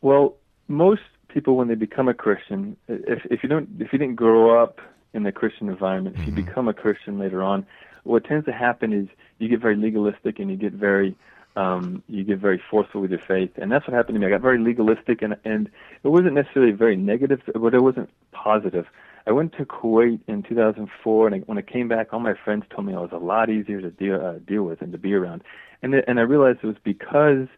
Well, 0.00 0.36
most 0.66 1.02
people 1.28 1.56
when 1.56 1.68
they 1.68 1.74
become 1.74 2.08
a 2.08 2.14
Christian, 2.14 2.76
if 2.88 3.20
if 3.30 3.42
you 3.42 3.48
don't 3.48 3.68
if 3.78 3.92
you 3.92 3.98
didn't 3.98 4.16
grow 4.16 4.62
up 4.62 4.80
in 5.14 5.22
the 5.22 5.32
Christian 5.32 5.68
environment, 5.68 6.16
if 6.18 6.26
you 6.26 6.32
become 6.32 6.68
a 6.68 6.74
Christian 6.74 7.18
later 7.18 7.42
on, 7.42 7.66
what 8.08 8.24
tends 8.24 8.46
to 8.46 8.52
happen 8.52 8.92
is 8.92 9.08
you 9.38 9.48
get 9.48 9.60
very 9.60 9.76
legalistic 9.76 10.38
and 10.38 10.50
you 10.50 10.56
get 10.56 10.72
very 10.72 11.16
um, 11.56 12.04
you 12.08 12.22
get 12.22 12.38
very 12.38 12.62
forceful 12.70 13.00
with 13.00 13.10
your 13.10 13.20
faith, 13.26 13.50
and 13.56 13.72
that's 13.72 13.86
what 13.86 13.92
happened 13.94 14.14
to 14.14 14.20
me. 14.20 14.26
I 14.26 14.30
got 14.30 14.40
very 14.40 14.58
legalistic, 14.58 15.22
and 15.22 15.36
and 15.44 15.68
it 16.04 16.08
wasn't 16.08 16.34
necessarily 16.34 16.72
very 16.72 16.96
negative, 16.96 17.40
but 17.52 17.74
it 17.74 17.82
wasn't 17.82 18.10
positive. 18.30 18.86
I 19.26 19.32
went 19.32 19.52
to 19.58 19.64
Kuwait 19.66 20.20
in 20.28 20.42
2004, 20.42 21.26
and 21.26 21.34
I, 21.34 21.38
when 21.40 21.58
I 21.58 21.62
came 21.62 21.88
back, 21.88 22.12
all 22.12 22.20
my 22.20 22.34
friends 22.44 22.64
told 22.70 22.86
me 22.86 22.94
I 22.94 23.00
was 23.00 23.10
a 23.12 23.18
lot 23.18 23.50
easier 23.50 23.80
to 23.80 23.90
deal 23.90 24.24
uh, 24.24 24.38
deal 24.46 24.62
with 24.62 24.82
and 24.82 24.92
to 24.92 24.98
be 24.98 25.14
around, 25.14 25.42
and 25.82 25.94
it, 25.94 26.04
and 26.06 26.20
I 26.20 26.22
realized 26.22 26.60
it 26.62 26.66
was 26.66 26.76
because 26.84 27.48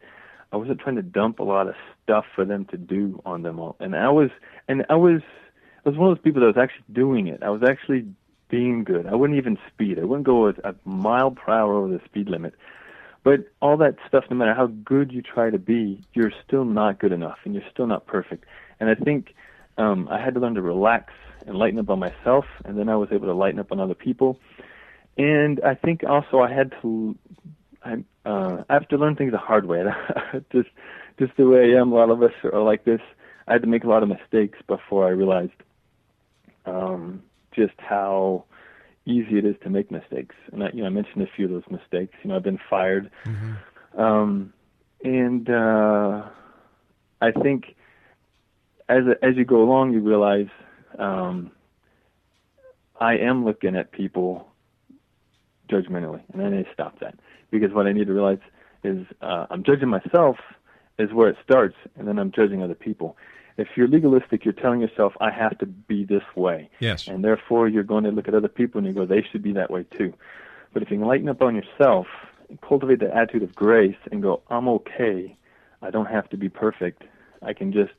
I 0.50 0.56
wasn't 0.56 0.80
trying 0.80 0.96
to 0.96 1.02
dump 1.02 1.38
a 1.38 1.44
lot 1.44 1.68
of 1.68 1.74
stuff 2.02 2.24
for 2.34 2.46
them 2.46 2.64
to 2.66 2.78
do 2.78 3.20
on 3.26 3.42
them 3.42 3.58
all, 3.58 3.76
and 3.80 3.94
I 3.94 4.08
was 4.08 4.30
and 4.66 4.86
I 4.88 4.94
was 4.94 5.20
I 5.84 5.90
was 5.90 5.98
one 5.98 6.10
of 6.10 6.16
those 6.16 6.24
people 6.24 6.40
that 6.40 6.46
was 6.46 6.62
actually 6.62 6.84
doing 6.92 7.26
it. 7.26 7.42
I 7.42 7.50
was 7.50 7.62
actually 7.62 8.06
being 8.50 8.84
good. 8.84 9.06
I 9.06 9.14
wouldn't 9.14 9.38
even 9.38 9.58
speed. 9.72 9.98
I 9.98 10.04
wouldn't 10.04 10.26
go 10.26 10.48
a, 10.48 10.74
mile 10.84 11.30
per 11.30 11.52
hour 11.52 11.74
over 11.74 11.88
the 11.88 12.00
speed 12.04 12.28
limit. 12.28 12.54
But 13.22 13.48
all 13.60 13.76
that 13.78 13.96
stuff, 14.08 14.24
no 14.30 14.36
matter 14.36 14.54
how 14.54 14.66
good 14.66 15.12
you 15.12 15.22
try 15.22 15.50
to 15.50 15.58
be, 15.58 16.02
you're 16.14 16.32
still 16.46 16.64
not 16.64 16.98
good 16.98 17.12
enough, 17.12 17.38
and 17.44 17.54
you're 17.54 17.68
still 17.70 17.86
not 17.86 18.06
perfect. 18.06 18.44
And 18.78 18.88
I 18.88 18.94
think 18.94 19.34
um, 19.76 20.08
I 20.10 20.22
had 20.22 20.34
to 20.34 20.40
learn 20.40 20.54
to 20.54 20.62
relax 20.62 21.12
and 21.46 21.56
lighten 21.56 21.78
up 21.78 21.90
on 21.90 21.98
myself, 21.98 22.46
and 22.64 22.78
then 22.78 22.88
I 22.88 22.96
was 22.96 23.10
able 23.12 23.26
to 23.26 23.34
lighten 23.34 23.60
up 23.60 23.72
on 23.72 23.80
other 23.80 23.94
people. 23.94 24.38
And 25.18 25.60
I 25.64 25.74
think 25.74 26.02
also 26.02 26.40
I 26.40 26.52
had 26.52 26.72
to, 26.80 27.16
I, 27.84 28.04
uh, 28.24 28.64
I 28.68 28.72
have 28.72 28.88
to 28.88 28.96
learn 28.96 29.16
things 29.16 29.32
the 29.32 29.38
hard 29.38 29.66
way. 29.66 29.84
just, 30.52 30.68
just 31.18 31.36
the 31.36 31.46
way 31.46 31.74
I 31.74 31.80
am. 31.80 31.92
A 31.92 31.94
lot 31.94 32.10
of 32.10 32.22
us 32.22 32.32
are 32.44 32.62
like 32.62 32.84
this. 32.84 33.00
I 33.46 33.52
had 33.52 33.62
to 33.62 33.68
make 33.68 33.84
a 33.84 33.88
lot 33.88 34.02
of 34.02 34.08
mistakes 34.08 34.58
before 34.66 35.06
I 35.06 35.10
realized 35.10 35.52
um, 36.64 37.22
just 37.54 37.74
how 37.78 38.44
easy 39.06 39.38
it 39.38 39.44
is 39.44 39.56
to 39.62 39.70
make 39.70 39.90
mistakes. 39.90 40.34
And 40.52 40.62
I, 40.62 40.70
you 40.72 40.82
know, 40.82 40.86
I 40.86 40.90
mentioned 40.90 41.22
a 41.22 41.26
few 41.34 41.46
of 41.46 41.50
those 41.50 41.70
mistakes. 41.70 42.14
You 42.22 42.30
know, 42.30 42.36
I've 42.36 42.42
been 42.42 42.60
fired, 42.68 43.10
um, 43.96 44.52
and 45.02 45.48
uh, 45.48 46.28
I 47.20 47.30
think 47.42 47.74
as 48.88 49.04
as 49.22 49.36
you 49.36 49.44
go 49.44 49.62
along, 49.62 49.92
you 49.92 50.00
realize 50.00 50.48
um, 50.98 51.50
I 53.00 53.16
am 53.16 53.44
looking 53.44 53.76
at 53.76 53.92
people 53.92 54.48
judgmentally, 55.70 56.22
and 56.32 56.42
I 56.42 56.50
need 56.50 56.64
to 56.64 56.72
stop 56.72 56.98
that 57.00 57.14
because 57.50 57.72
what 57.72 57.86
I 57.86 57.92
need 57.92 58.06
to 58.06 58.12
realize 58.12 58.38
is 58.84 59.06
uh, 59.22 59.46
I'm 59.50 59.62
judging 59.62 59.88
myself 59.88 60.36
is 60.98 61.12
where 61.12 61.28
it 61.28 61.36
starts, 61.42 61.76
and 61.96 62.06
then 62.06 62.18
I'm 62.18 62.32
judging 62.32 62.62
other 62.62 62.74
people. 62.74 63.16
If 63.60 63.68
you're 63.76 63.88
legalistic, 63.88 64.44
you're 64.44 64.54
telling 64.54 64.80
yourself, 64.80 65.12
I 65.20 65.30
have 65.30 65.58
to 65.58 65.66
be 65.66 66.04
this 66.04 66.22
way. 66.34 66.70
Yes. 66.78 67.06
And 67.06 67.24
therefore, 67.24 67.68
you're 67.68 67.82
going 67.82 68.04
to 68.04 68.10
look 68.10 68.28
at 68.28 68.34
other 68.34 68.48
people 68.48 68.78
and 68.78 68.86
you 68.86 68.92
go, 68.92 69.06
they 69.06 69.24
should 69.30 69.42
be 69.42 69.52
that 69.52 69.70
way 69.70 69.84
too. 69.96 70.14
But 70.72 70.82
if 70.82 70.90
you 70.90 71.04
lighten 71.04 71.28
up 71.28 71.42
on 71.42 71.54
yourself, 71.54 72.06
and 72.48 72.60
cultivate 72.60 73.00
the 73.00 73.14
attitude 73.14 73.42
of 73.42 73.54
grace, 73.54 73.96
and 74.10 74.22
go, 74.22 74.42
I'm 74.50 74.68
okay. 74.68 75.36
I 75.82 75.90
don't 75.90 76.06
have 76.06 76.28
to 76.30 76.36
be 76.36 76.48
perfect. 76.48 77.02
I 77.42 77.52
can 77.52 77.72
just 77.72 77.94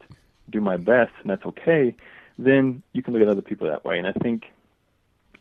do 0.49 0.61
my 0.61 0.77
best, 0.77 1.11
and 1.21 1.29
that's 1.29 1.45
okay. 1.45 1.95
Then 2.37 2.83
you 2.93 3.01
can 3.01 3.13
look 3.13 3.21
at 3.21 3.29
other 3.29 3.41
people 3.41 3.67
that 3.67 3.85
way. 3.85 3.97
And 3.97 4.07
I 4.07 4.13
think 4.13 4.45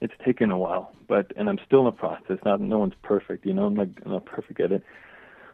it's 0.01 0.15
taken 0.25 0.51
a 0.51 0.59
while, 0.59 0.93
but 1.09 1.33
and 1.37 1.49
I'm 1.49 1.59
still 1.67 1.81
in 1.81 1.87
the 1.87 1.93
process. 1.93 2.39
Not 2.45 2.61
no 2.61 2.79
one's 2.79 2.95
perfect, 3.03 3.45
you 3.45 3.53
know. 3.53 3.67
I'm 3.67 3.75
like 3.75 3.91
I'm 4.05 4.13
not 4.13 4.25
perfect 4.25 4.61
at 4.61 4.73
it, 4.73 4.83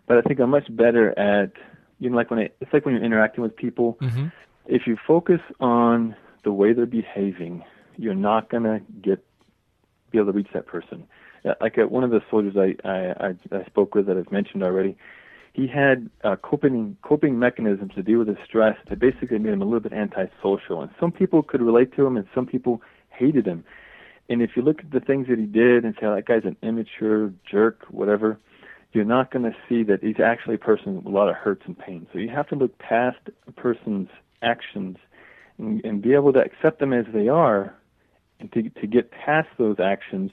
but 0.06 0.18
I 0.18 0.22
think 0.22 0.38
I'm 0.38 0.50
much 0.50 0.74
better 0.74 1.18
at 1.18 1.52
you 1.98 2.10
know 2.10 2.16
like 2.16 2.30
when 2.30 2.40
I, 2.40 2.50
it's 2.60 2.72
like 2.72 2.84
when 2.84 2.94
you're 2.94 3.04
interacting 3.04 3.42
with 3.42 3.56
people. 3.56 3.98
Mm-hmm. 4.00 4.28
If 4.68 4.86
you 4.86 4.96
focus 5.06 5.40
on 5.60 6.16
the 6.44 6.52
way 6.52 6.72
they're 6.72 6.86
behaving, 6.86 7.64
you're 7.96 8.14
not 8.14 8.50
gonna 8.50 8.80
get 9.02 9.24
be 10.10 10.18
able 10.18 10.32
to 10.32 10.36
reach 10.36 10.48
that 10.54 10.66
person. 10.66 11.06
Uh, 11.44 11.54
Like 11.60 11.78
uh, 11.78 11.86
one 11.86 12.04
of 12.04 12.10
the 12.10 12.20
soldiers 12.30 12.56
I, 12.56 12.76
I 12.88 13.28
I 13.28 13.58
I 13.60 13.64
spoke 13.64 13.94
with 13.94 14.06
that 14.06 14.16
I've 14.16 14.32
mentioned 14.32 14.62
already, 14.62 14.96
he 15.52 15.66
had 15.66 16.10
uh, 16.24 16.36
coping 16.36 16.96
coping 17.02 17.38
mechanisms 17.38 17.92
to 17.94 18.02
deal 18.02 18.18
with 18.18 18.28
his 18.28 18.38
stress 18.44 18.76
that 18.88 18.98
basically 18.98 19.38
made 19.38 19.52
him 19.52 19.62
a 19.62 19.64
little 19.64 19.80
bit 19.80 19.92
antisocial. 19.92 20.82
And 20.82 20.90
some 21.00 21.12
people 21.12 21.42
could 21.42 21.62
relate 21.62 21.94
to 21.96 22.06
him, 22.06 22.16
and 22.16 22.26
some 22.34 22.46
people 22.46 22.82
hated 23.10 23.46
him. 23.46 23.64
And 24.28 24.42
if 24.42 24.50
you 24.56 24.62
look 24.62 24.80
at 24.80 24.90
the 24.90 25.00
things 25.00 25.28
that 25.28 25.38
he 25.38 25.46
did 25.46 25.84
and 25.84 25.94
say 25.94 26.06
that 26.06 26.26
guy's 26.26 26.44
an 26.44 26.56
immature 26.62 27.32
jerk, 27.50 27.84
whatever, 27.90 28.38
you're 28.92 29.04
not 29.04 29.30
going 29.30 29.44
to 29.44 29.56
see 29.68 29.84
that 29.84 30.02
he's 30.02 30.20
actually 30.20 30.56
a 30.56 30.58
person 30.58 30.96
with 30.96 31.06
a 31.06 31.10
lot 31.10 31.28
of 31.28 31.36
hurts 31.36 31.62
and 31.66 31.78
pain. 31.78 32.06
So 32.12 32.18
you 32.18 32.28
have 32.30 32.48
to 32.48 32.56
look 32.56 32.76
past 32.78 33.18
a 33.46 33.52
person's 33.52 34.08
actions 34.42 34.96
and, 35.58 35.84
and 35.84 36.02
be 36.02 36.14
able 36.14 36.32
to 36.32 36.40
accept 36.40 36.80
them 36.80 36.92
as 36.92 37.06
they 37.12 37.28
are, 37.28 37.74
and 38.40 38.52
to 38.52 38.68
to 38.80 38.86
get 38.86 39.10
past 39.10 39.48
those 39.58 39.80
actions 39.80 40.30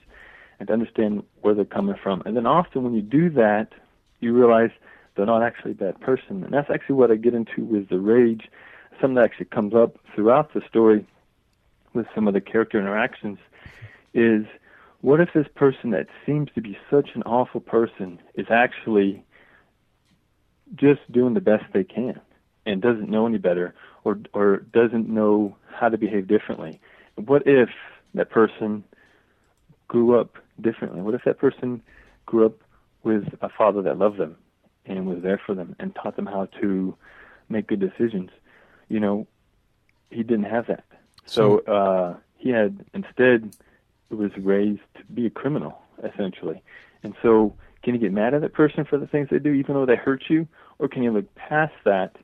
and 0.60 0.68
to 0.68 0.74
understand 0.74 1.24
where 1.42 1.54
they're 1.54 1.66
coming 1.66 1.96
from. 2.02 2.22
And 2.26 2.36
then 2.36 2.46
often 2.46 2.84
when 2.84 2.94
you 2.94 3.02
do 3.02 3.30
that, 3.32 3.70
you 4.20 4.34
realize 4.34 4.72
they're 5.16 5.26
not 5.26 5.44
actually 5.44 5.72
a 5.72 5.76
bad 5.76 6.00
person. 6.02 6.44
And 6.44 6.54
that's 6.54 6.70
actually 6.70 6.96
what 6.96 7.12
I 7.12 7.16
get 7.16 7.34
into 7.34 7.64
with 7.64 7.90
the 7.90 8.00
rage. 8.00 8.50
Something 9.02 9.16
that 9.16 9.26
actually 9.26 9.46
comes 9.48 9.74
up 9.74 9.98
throughout 10.14 10.54
the 10.54 10.62
story 10.68 11.06
with 11.94 12.06
some 12.16 12.28
of 12.28 12.34
the 12.34 12.42
character 12.42 12.80
interactions 12.80 13.40
is 14.14 14.46
what 15.02 15.20
if 15.20 15.30
this 15.34 15.48
person 15.56 15.92
that 15.92 16.08
seems 16.26 16.50
to 16.56 16.62
be 16.62 16.78
such 16.90 17.10
an 17.16 17.24
awful 17.24 17.60
person 17.60 18.20
is 18.36 18.48
actually 18.50 19.24
just 20.76 21.02
doing 21.12 21.34
the 21.34 21.42
best 21.42 21.66
they 21.74 21.84
can 21.84 22.20
and 22.66 22.82
doesn't 22.82 23.10
know 23.10 23.26
any 23.28 23.38
better 23.38 23.74
or 24.04 24.20
or 24.34 24.58
doesn't 24.74 25.10
know 25.10 25.56
how 25.72 25.90
to 25.90 25.98
behave 25.98 26.28
differently. 26.28 26.80
What 27.16 27.44
if 27.46 27.70
that 28.14 28.30
person 28.30 28.84
grew 29.88 30.20
up 30.20 30.38
differently? 30.60 31.02
What 31.02 31.14
if 31.14 31.24
that 31.26 31.40
person 31.40 31.82
grew 32.26 32.46
up 32.46 32.56
with 33.04 33.26
a 33.42 33.50
father 33.50 33.82
that 33.82 33.98
loved 33.98 34.18
them 34.18 34.38
and 34.86 35.06
was 35.06 35.22
there 35.22 35.40
for 35.44 35.54
them 35.54 35.76
and 35.80 35.94
taught 35.96 36.16
them 36.16 36.26
how 36.26 36.48
to 36.62 36.96
make 37.50 37.68
good 37.68 37.80
decisions? 37.80 38.30
You 38.90 39.00
know 39.00 39.28
he 40.10 40.24
didn't 40.24 40.46
have 40.46 40.68
that. 40.68 40.86
So 41.26 41.60
uh 41.60 42.18
he 42.38 42.50
had 42.50 42.86
instead 42.94 43.56
was 44.10 44.32
raised 44.38 44.82
to 44.96 45.04
be 45.14 45.26
a 45.26 45.30
criminal 45.30 45.82
essentially. 46.04 46.62
And 47.04 47.16
so 47.22 47.56
can 47.84 47.94
you 47.94 48.00
get 48.00 48.14
mad 48.14 48.34
at 48.34 48.42
that 48.42 48.54
person 48.54 48.86
for 48.86 48.98
the 48.98 49.08
things 49.08 49.30
they 49.30 49.40
do 49.40 49.54
even 49.54 49.76
though 49.76 49.86
they 49.86 49.96
hurt 49.96 50.24
you? 50.30 50.48
Or 50.80 50.88
can 50.88 51.04
you 51.04 51.12
look 51.12 51.34
past 51.36 51.74
that 51.86 52.16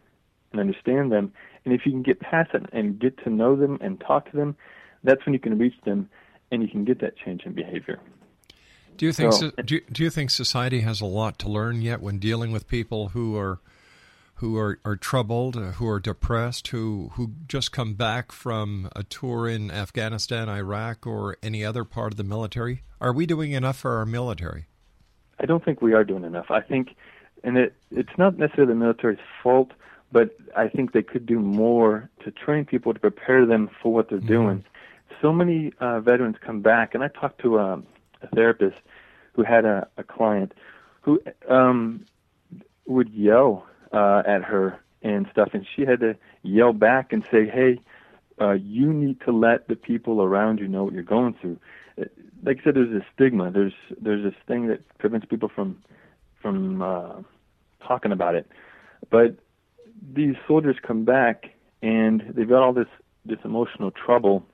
and 0.52 0.60
understand 0.60 1.12
them 1.12 1.32
and 1.66 1.74
if 1.74 1.86
you 1.86 1.92
can 1.92 2.04
get 2.04 2.20
past 2.20 2.52
it 2.54 2.64
and 2.72 3.00
get 3.00 3.18
to 3.24 3.30
know 3.30 3.56
them 3.56 3.78
and 3.82 4.00
talk 4.00 4.30
to 4.32 4.38
them 4.38 4.56
that's 5.04 5.26
when 5.26 5.34
you 5.34 5.40
can 5.40 5.58
reach 5.58 5.76
them 5.86 6.10
and 6.52 6.62
you 6.62 6.68
can 6.68 6.84
get 6.86 7.00
that 7.02 7.16
change 7.18 7.44
in 7.46 7.54
behavior 7.54 8.00
Do 8.98 9.06
you 9.06 9.14
think 9.14 9.34
So- 9.34 9.52
so, 9.56 9.64
do, 9.64 9.76
you, 9.76 9.82
do 9.92 10.04
you 10.04 10.10
think 10.10 10.30
society 10.30 10.82
has 10.82 11.00
a 11.02 11.06
lot 11.06 11.40
to 11.40 11.50
learn 11.50 11.82
yet 11.82 12.02
when 12.02 12.20
dealing 12.20 12.52
with 12.52 12.68
people 12.68 13.10
who 13.10 13.38
are 13.38 13.60
who 14.36 14.58
are, 14.58 14.80
are 14.86 14.96
troubled, 14.96 15.58
uh, 15.58 15.72
who 15.74 15.88
are 15.90 16.00
depressed, 16.00 16.70
who 16.70 17.12
who 17.16 17.32
just 17.48 17.74
come 17.74 17.94
back 17.94 18.32
from 18.32 18.90
a 18.96 19.04
tour 19.04 19.50
in 19.50 19.70
Afghanistan, 19.70 20.48
Iraq, 20.48 21.06
or 21.06 21.36
any 21.44 21.66
other 21.66 21.84
part 21.84 22.14
of 22.14 22.18
the 22.18 22.24
military? 22.24 22.84
Are 23.02 23.12
we 23.12 23.26
doing 23.26 23.52
enough 23.52 23.78
for 23.80 23.98
our 23.98 24.06
military? 24.06 24.68
I 25.42 25.46
don't 25.46 25.64
think 25.64 25.82
we 25.82 25.94
are 25.94 26.06
doing 26.06 26.24
enough. 26.24 26.46
I 26.50 26.62
think 26.62 26.96
and 27.44 27.58
it 27.58 27.74
it's 27.92 28.18
not 28.18 28.38
necessarily 28.38 28.74
the 28.74 28.80
military's 28.80 29.20
fault, 29.44 29.72
but 30.12 30.36
I 30.56 30.68
think 30.68 30.92
they 30.94 31.04
could 31.04 31.26
do 31.26 31.40
more 31.40 32.10
to 32.24 32.32
train 32.32 32.66
people 32.66 32.94
to 32.94 33.00
prepare 33.00 33.46
them 33.46 33.70
for 33.82 33.94
what 33.94 34.10
they're 34.10 34.20
Mm-hmm. 34.20 34.28
doing. 34.28 34.64
So 35.22 35.34
many 35.34 35.74
uh, 35.80 36.00
veterans 36.00 36.38
come 36.40 36.62
back, 36.62 36.94
and 36.96 37.04
I 37.04 37.08
talked 37.10 37.42
to 37.42 37.60
um, 37.60 37.86
a 38.22 38.28
therapist 38.28 38.78
who 39.34 39.44
had 39.44 39.66
a, 39.66 39.88
a 39.98 40.04
client 40.04 40.54
who 41.02 41.22
um, 41.48 42.06
would 42.86 43.10
yell 43.10 43.66
uh, 43.92 44.24
at 44.26 44.44
her 44.44 44.80
and 45.02 45.28
stuff, 45.32 45.50
and 45.54 45.66
she 45.76 45.84
had 45.86 46.00
to 46.02 46.16
yell 46.44 46.74
back 46.74 47.12
and 47.14 47.24
say, 47.32 47.48
"Hey, 47.48 47.80
uh, 48.42 48.52
you 48.52 48.92
need 48.94 49.20
to 49.22 49.32
let 49.32 49.68
the 49.68 49.76
people 49.76 50.22
around 50.22 50.60
you 50.60 50.68
know 50.68 50.84
what 50.86 50.94
you're 50.94 51.04
going 51.04 51.34
through." 51.40 51.58
Uh, 52.00 52.06
Like 52.44 52.60
I 52.62 52.64
said, 52.64 52.76
there's 52.76 52.94
a 52.94 53.06
stigma. 53.14 53.52
There's 53.52 53.74
there's 54.02 54.24
this 54.24 54.36
thing 54.48 54.68
that 54.68 54.82
prevents 54.98 55.26
people 55.28 55.50
from 55.50 55.78
from 56.42 56.82
uh, 56.82 57.16
talking 57.86 58.12
about 58.12 58.36
it. 58.36 58.48
But 59.10 59.36
these 60.14 60.36
soldiers 60.48 60.76
come 60.82 61.06
back 61.06 61.52
and 61.82 62.24
they've 62.36 62.50
got 62.50 62.62
all 62.64 62.74
this 62.74 62.88
this 63.26 63.40
emotional 63.44 63.92
trouble, 63.92 64.46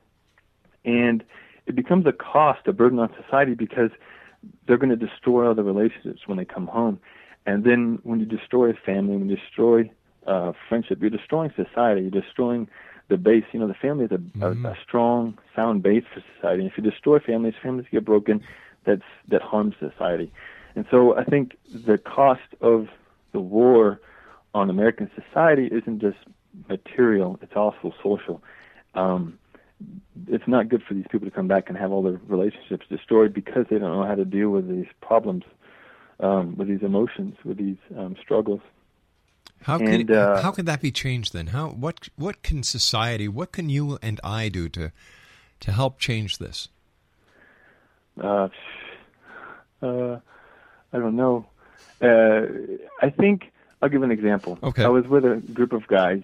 and 0.83 1.23
it 1.65 1.75
becomes 1.75 2.05
a 2.05 2.11
cost, 2.11 2.67
a 2.67 2.73
burden 2.73 2.99
on 2.99 3.13
society 3.23 3.53
because 3.53 3.91
they're 4.67 4.77
going 4.77 4.89
to 4.89 4.95
destroy 4.95 5.47
all 5.47 5.55
the 5.55 5.63
relationships 5.63 6.21
when 6.25 6.37
they 6.37 6.45
come 6.45 6.67
home. 6.67 6.99
And 7.45 7.63
then 7.63 7.99
when 8.03 8.19
you 8.19 8.25
destroy 8.25 8.71
a 8.71 8.73
family, 8.73 9.15
when 9.17 9.29
you 9.29 9.35
destroy 9.35 9.89
uh, 10.27 10.53
friendship, 10.67 10.99
you're 11.01 11.09
destroying 11.09 11.51
society. 11.55 12.01
You're 12.01 12.21
destroying 12.21 12.67
the 13.07 13.17
base. 13.17 13.43
You 13.51 13.59
know, 13.59 13.67
the 13.67 13.75
family 13.75 14.05
is 14.05 14.11
a, 14.11 14.45
a, 14.45 14.51
a 14.51 14.77
strong, 14.83 15.37
sound 15.55 15.83
base 15.83 16.03
for 16.13 16.23
society. 16.35 16.63
And 16.63 16.71
if 16.71 16.77
you 16.77 16.83
destroy 16.83 17.19
families, 17.19 17.53
families 17.61 17.85
get 17.91 18.03
broken. 18.03 18.43
That's 18.85 19.03
that 19.29 19.41
harms 19.41 19.75
society. 19.79 20.31
And 20.75 20.85
so 20.91 21.17
I 21.17 21.23
think 21.23 21.57
the 21.73 21.97
cost 21.97 22.41
of 22.61 22.87
the 23.31 23.39
war 23.39 23.99
on 24.55 24.69
American 24.69 25.11
society 25.13 25.67
isn't 25.67 25.99
just 25.99 26.17
material; 26.69 27.37
it's 27.41 27.55
also 27.55 27.93
social. 28.01 28.41
Um, 28.95 29.37
it's 30.27 30.47
not 30.47 30.69
good 30.69 30.81
for 30.87 30.93
these 30.93 31.05
people 31.11 31.27
to 31.27 31.35
come 31.35 31.49
back 31.49 31.65
and 31.67 31.77
have 31.77 31.91
all 31.91 32.01
their 32.01 32.19
relationships 32.27 32.85
destroyed 32.89 33.33
because 33.33 33.65
they 33.69 33.77
don't 33.77 33.91
know 33.91 34.05
how 34.05 34.15
to 34.15 34.23
deal 34.23 34.49
with 34.49 34.69
these 34.69 34.87
problems, 35.01 35.43
um, 36.21 36.55
with 36.55 36.69
these 36.69 36.81
emotions, 36.81 37.35
with 37.43 37.57
these 37.57 37.77
um, 37.97 38.15
struggles. 38.21 38.61
How 39.63 39.77
can 39.77 39.87
And, 40.01 40.11
uh, 40.11 40.41
how 40.41 40.51
can 40.51 40.65
that 40.65 40.81
be 40.81 40.91
changed 40.91 41.33
then? 41.33 41.47
How 41.47 41.69
what 41.69 42.07
what 42.15 42.41
can 42.41 42.63
society, 42.63 43.27
what 43.27 43.51
can 43.51 43.67
you 43.69 43.99
and 44.01 44.19
I 44.23 44.47
do 44.47 44.69
to 44.69 44.91
to 45.61 45.71
help 45.71 45.99
change 45.99 46.37
this? 46.37 46.69
Uh, 48.21 48.47
uh, 49.81 50.19
I 50.93 50.97
don't 50.97 51.17
know. 51.17 51.45
Uh, 52.01 52.41
I 53.01 53.09
think 53.09 53.51
I'll 53.85 53.91
give 53.91 54.01
an 54.01 54.09
example. 54.09 54.57
Okay. 54.63 54.83
I 54.83 54.87
was 54.87 55.05
with 55.05 55.25
a 55.25 55.35
group 55.53 55.71
of 55.71 55.85
guys, 55.85 56.23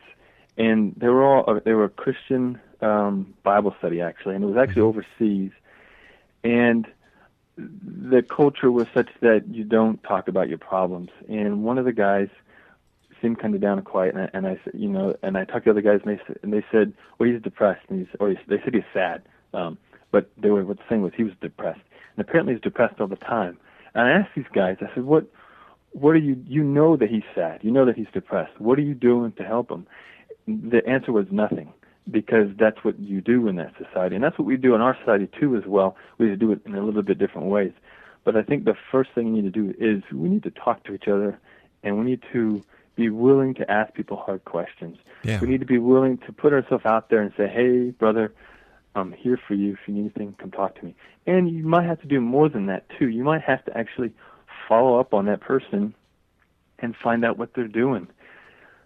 and 0.58 0.96
they 0.98 1.10
were 1.10 1.24
all 1.24 1.60
they 1.64 1.74
were 1.74 1.84
a 1.84 1.90
Christian 1.90 2.60
um, 2.82 3.36
Bible 3.44 3.76
study 3.78 4.02
actually, 4.02 4.34
and 4.34 4.44
it 4.44 4.48
was 4.48 4.58
actually 4.58 4.82
overseas, 4.82 5.52
and 6.44 6.88
the 7.56 8.24
culture 8.24 8.72
was 8.72 8.88
such 8.96 9.10
that 9.20 9.48
you 9.48 9.64
don't 9.64 10.02
talk 10.02 10.28
about 10.28 10.50
your 10.50 10.58
problems. 10.58 11.12
And 11.30 11.64
one 11.64 11.78
of 11.78 11.86
the 11.86 11.94
guys 11.94 12.30
seemed 13.22 13.38
kind 13.38 13.54
of 13.54 13.62
down 13.62 13.78
and 13.78 13.86
quiet, 13.86 14.16
and 14.16 14.24
I, 14.24 14.30
and 14.34 14.48
I 14.48 14.60
said, 14.64 14.74
you 14.74 14.90
know, 14.90 15.16
and 15.22 15.38
I 15.38 15.46
talked 15.46 15.66
to 15.66 15.74
the 15.74 15.80
other 15.80 15.82
guys, 15.82 16.00
and 16.04 16.18
they 16.18 16.24
said, 16.26 16.40
and 16.42 16.52
they 16.52 16.66
said, 16.72 16.94
well, 17.20 17.30
he's 17.30 17.40
depressed, 17.44 17.86
and 17.90 18.00
he's, 18.00 18.16
or 18.20 18.30
he's, 18.30 18.40
they 18.48 18.60
said 18.64 18.74
he's 18.74 18.84
sad, 18.92 19.22
um, 19.54 19.78
but 20.10 20.32
they 20.36 20.50
were 20.50 20.66
what 20.66 20.78
the 20.78 20.84
thing 20.90 21.04
was 21.04 21.14
he 21.16 21.24
was 21.24 21.34
depressed, 21.40 21.82
and 22.18 22.28
apparently 22.28 22.54
he's 22.56 22.64
depressed 22.64 23.00
all 23.00 23.06
the 23.06 23.16
time. 23.18 23.60
And 23.94 24.08
I 24.08 24.12
asked 24.12 24.32
these 24.36 24.46
guys, 24.52 24.78
I 24.82 24.92
said, 24.96 25.04
what, 25.04 25.28
what 25.92 26.12
are 26.12 26.20
you? 26.20 26.42
You 26.48 26.64
know 26.64 26.96
that 26.98 27.10
he's 27.10 27.24
sad, 27.36 27.64
you 27.64 27.72
know 27.72 27.86
that 27.86 27.96
he's 27.96 28.08
depressed. 28.14 28.60
What 28.60 28.78
are 28.80 28.84
you 28.84 28.94
doing 28.94 29.32
to 29.34 29.44
help 29.44 29.70
him? 29.70 29.88
The 30.48 30.86
answer 30.88 31.12
was 31.12 31.28
nothing, 31.32 31.74
because 32.10 32.50
that's 32.58 32.84
what 32.84 33.00
you 33.00 33.22
do 33.22 33.48
in 33.48 33.58
that 33.58 33.74
society, 33.78 34.16
and 34.16 34.24
that's 34.24 34.38
what 34.38 34.46
we 34.46 34.58
do 34.58 34.74
in 34.76 34.82
our 34.82 34.98
society 34.98 35.30
too 35.40 35.56
as 35.56 35.66
well. 35.66 35.96
We 36.18 36.28
just 36.28 36.40
do 36.40 36.52
it 36.52 36.62
in 36.66 36.76
a 36.76 36.84
little 36.84 37.04
bit 37.04 37.20
different 37.20 37.48
ways. 37.48 37.74
But 38.24 38.36
I 38.36 38.44
think 38.44 38.66
the 38.66 38.76
first 38.92 39.12
thing 39.14 39.28
you 39.28 39.42
need 39.42 39.54
to 39.54 39.74
do 39.74 39.74
is 39.80 40.04
we 40.12 40.30
need 40.30 40.44
to 40.44 40.52
talk 40.52 40.84
to 40.86 40.94
each 40.94 41.08
other, 41.08 41.40
and 41.84 41.98
we 41.98 42.06
need 42.06 42.22
to 42.34 42.64
be 42.96 43.10
willing 43.10 43.54
to 43.56 43.72
ask 43.72 43.94
people 43.94 44.18
hard 44.18 44.46
questions. 44.46 44.98
Yeah. 45.24 45.40
We 45.40 45.48
need 45.48 45.60
to 45.60 45.66
be 45.66 45.78
willing 45.78 46.18
to 46.20 46.32
put 46.32 46.54
ourselves 46.54 46.86
out 46.86 47.10
there 47.10 47.22
and 47.22 47.32
say, 47.38 47.48
"Hey, 47.48 47.92
brother, 47.92 48.34
I'm 48.96 49.12
here 49.12 49.38
for 49.38 49.54
you. 49.54 49.74
If 49.74 49.80
you 49.88 49.94
need 49.94 50.02
anything, 50.02 50.36
come 50.38 50.52
talk 50.52 50.76
to 50.80 50.86
me." 50.86 50.96
And 51.26 51.50
you 51.50 51.64
might 51.64 51.86
have 51.86 52.02
to 52.02 52.08
do 52.08 52.20
more 52.20 52.50
than 52.50 52.66
that 52.66 52.86
too. 52.98 53.08
You 53.08 53.24
might 53.24 53.42
have 53.42 53.64
to 53.66 53.78
actually 53.78 54.12
follow 54.72 54.98
up 54.98 55.14
on 55.14 55.26
that 55.26 55.42
person 55.42 55.94
and 56.80 56.96
find 56.96 57.26
out 57.26 57.38
what 57.38 57.50
they're 57.54 57.68
doing, 57.68 58.08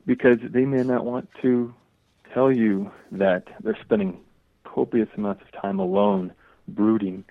because 0.07 0.39
they 0.41 0.65
may 0.65 0.81
not 0.81 1.05
want 1.05 1.29
to 1.43 1.71
tell 2.33 2.51
you 2.51 2.89
that 3.11 3.43
they're 3.63 3.77
spending 3.85 4.17
copious 4.63 5.09
amounts 5.15 5.43
of 5.43 5.61
time 5.61 5.77
alone, 5.79 6.33
brooding. 6.67 7.23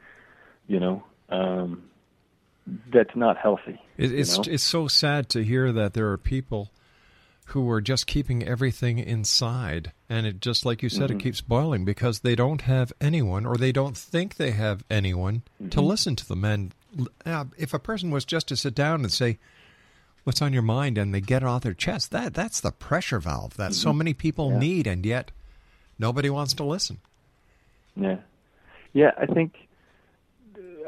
You 0.69 0.79
know, 0.79 1.05
um, 1.31 1.83
that's 2.93 3.17
not 3.17 3.37
healthy. 3.37 3.81
It, 3.99 4.13
you 4.13 4.19
it's 4.19 4.39
know? 4.39 4.45
it's 4.47 4.63
so 4.63 4.87
sad 4.87 5.29
to 5.31 5.43
hear 5.43 5.73
that 5.73 5.95
there 5.95 6.09
are 6.13 6.17
people 6.17 6.71
who 7.49 7.69
are 7.69 7.81
just 7.81 8.07
keeping 8.07 8.43
everything 8.43 8.99
inside, 9.01 9.93
and 10.09 10.27
it 10.27 10.41
just 10.41 10.65
like 10.65 10.81
you 10.83 10.89
said, 10.89 11.11
Mm-hmm. 11.11 11.19
it 11.19 11.23
keeps 11.25 11.41
boiling 11.43 11.85
because 11.85 12.21
they 12.21 12.37
don't 12.37 12.63
have 12.63 12.93
anyone, 13.01 13.45
or 13.45 13.57
they 13.57 13.73
don't 13.73 13.97
think 13.97 14.37
they 14.37 14.53
have 14.53 14.85
anyone 14.89 15.43
to 15.59 15.65
Mm-hmm. 15.65 15.81
listen 15.81 16.17
to 16.17 16.27
them. 16.29 16.45
And 16.45 16.73
uh, 17.27 17.45
if 17.57 17.75
a 17.75 17.79
person 17.79 18.11
was 18.11 18.25
just 18.25 18.49
to 18.49 18.57
sit 18.57 18.75
down 18.75 19.01
and 19.03 19.13
say, 19.13 19.39
"What's 20.25 20.43
on 20.43 20.53
your 20.53 20.63
mind?" 20.63 20.99
and 20.99 21.15
they 21.15 21.21
get 21.21 21.43
it 21.43 21.47
off 21.47 21.63
their 21.63 21.75
chest, 21.75 22.11
that 22.13 22.35
that's 22.35 22.61
the 22.61 22.73
pressure 22.73 23.19
valve 23.21 23.57
that 23.57 23.75
so 23.75 23.93
many 23.93 24.15
people 24.15 24.49
Mm-hmm. 24.51 24.63
Yeah. 24.63 24.69
need, 24.69 24.87
and 24.87 25.07
yet 25.07 25.31
nobody 25.99 26.31
wants 26.31 26.55
to 26.55 26.65
listen. 26.65 26.99
Yeah, 27.97 28.17
yeah. 28.93 29.13
I 29.17 29.27
think, 29.27 29.55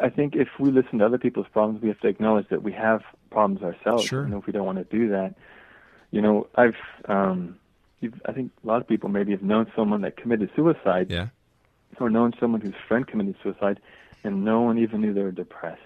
I 0.02 0.08
think 0.08 0.34
if 0.34 0.48
we 0.58 0.70
listen 0.70 0.98
to 0.98 1.06
other 1.06 1.18
people's 1.18 1.46
problems, 1.52 1.80
we 1.82 1.88
have 1.88 2.00
to 2.00 2.08
acknowledge 2.08 2.48
that 2.48 2.62
we 2.62 2.72
have 2.72 3.02
problems 3.30 3.62
ourselves. 3.62 4.04
Sure. 4.04 4.22
And 4.24 4.34
if 4.34 4.46
we 4.46 4.52
don't 4.52 4.66
want 4.66 4.78
to 4.78 4.84
do 4.84 5.08
that, 5.10 5.34
you 6.10 6.20
know, 6.20 6.48
I've, 6.56 6.74
um, 7.06 7.58
you've, 8.00 8.14
I 8.26 8.32
think 8.32 8.50
a 8.64 8.66
lot 8.66 8.80
of 8.80 8.88
people 8.88 9.08
maybe 9.08 9.32
have 9.32 9.42
known 9.42 9.70
someone 9.76 10.00
that 10.02 10.16
committed 10.16 10.50
suicide, 10.56 11.10
Yeah, 11.10 11.28
or 12.00 12.10
known 12.10 12.32
someone 12.40 12.60
whose 12.60 12.74
friend 12.88 13.06
committed 13.06 13.36
suicide, 13.42 13.78
and 14.24 14.44
no 14.44 14.62
one 14.62 14.78
even 14.78 15.00
knew 15.00 15.14
they 15.14 15.22
were 15.22 15.30
depressed. 15.30 15.80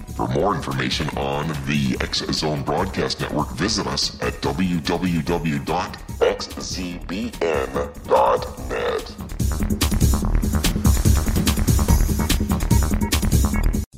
For 0.15 0.27
more 0.27 0.55
information 0.55 1.07
on 1.17 1.47
the 1.65 1.97
X 2.01 2.19
Zone 2.31 2.63
Broadcast 2.63 3.19
Network, 3.21 3.49
visit 3.51 3.87
us 3.87 4.21
at 4.21 4.33
www.xzbn.net. 4.41 5.61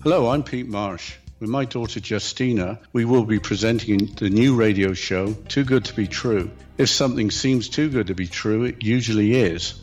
Hello, 0.03 0.29
I'm 0.29 0.43
Pete 0.43 0.67
Marsh. 0.67 1.15
with 1.39 1.49
my 1.49 1.65
daughter 1.65 1.99
Justina, 1.99 2.79
we 2.93 3.03
will 3.03 3.25
be 3.25 3.39
presenting 3.39 4.05
the 4.15 4.29
new 4.29 4.55
radio 4.55 4.93
show, 4.93 5.33
Too 5.49 5.65
Good 5.65 5.83
to 5.85 5.93
Be 5.93 6.07
True. 6.07 6.49
If 6.77 6.89
something 6.89 7.31
seems 7.31 7.67
too 7.67 7.89
good 7.89 8.07
to 8.07 8.15
be 8.15 8.27
true, 8.27 8.63
it 8.63 8.81
usually 8.81 9.33
is. 9.33 9.82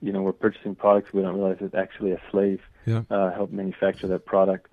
You 0.01 0.11
know, 0.11 0.21
we're 0.21 0.33
purchasing 0.33 0.75
products 0.75 1.13
we 1.13 1.21
don't 1.21 1.35
realize 1.35 1.57
it's 1.59 1.75
actually 1.75 2.11
a 2.11 2.21
slave 2.31 2.61
yeah. 2.85 3.03
uh, 3.09 3.31
helped 3.31 3.53
manufacture 3.53 4.07
that 4.07 4.25
product. 4.25 4.67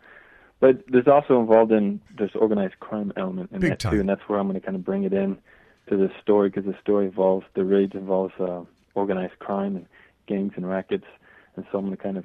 But 0.60 0.84
there's 0.88 1.06
also 1.06 1.38
involved 1.38 1.70
in 1.70 2.00
this 2.18 2.30
organized 2.34 2.80
crime 2.80 3.12
element 3.16 3.52
in 3.52 3.60
Big 3.60 3.70
that 3.70 3.78
time. 3.78 3.92
too, 3.92 4.00
and 4.00 4.08
that's 4.08 4.22
where 4.28 4.38
I'm 4.38 4.48
going 4.48 4.60
to 4.60 4.64
kind 4.64 4.76
of 4.76 4.84
bring 4.84 5.04
it 5.04 5.12
in 5.12 5.38
to 5.88 5.96
this 5.96 6.10
story 6.20 6.48
because 6.48 6.64
the 6.64 6.76
story 6.80 7.06
involves 7.06 7.46
the 7.54 7.64
rage 7.64 7.94
involves 7.94 8.34
uh, 8.40 8.62
organized 8.94 9.38
crime 9.38 9.76
and 9.76 9.86
gangs 10.26 10.54
and 10.56 10.68
rackets, 10.68 11.06
and 11.56 11.64
so 11.70 11.78
I'm 11.78 11.86
going 11.86 11.96
to 11.96 12.02
kind 12.02 12.16
of 12.18 12.24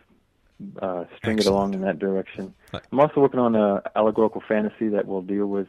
uh, 0.81 1.05
string 1.17 1.37
it 1.37 1.45
along 1.45 1.73
in 1.73 1.81
that 1.81 1.99
direction. 1.99 2.53
I'm 2.91 2.99
also 2.99 3.21
working 3.21 3.39
on 3.39 3.55
a 3.55 3.81
allegorical 3.95 4.41
fantasy 4.47 4.87
that 4.89 5.07
will 5.07 5.21
deal 5.21 5.47
with 5.47 5.67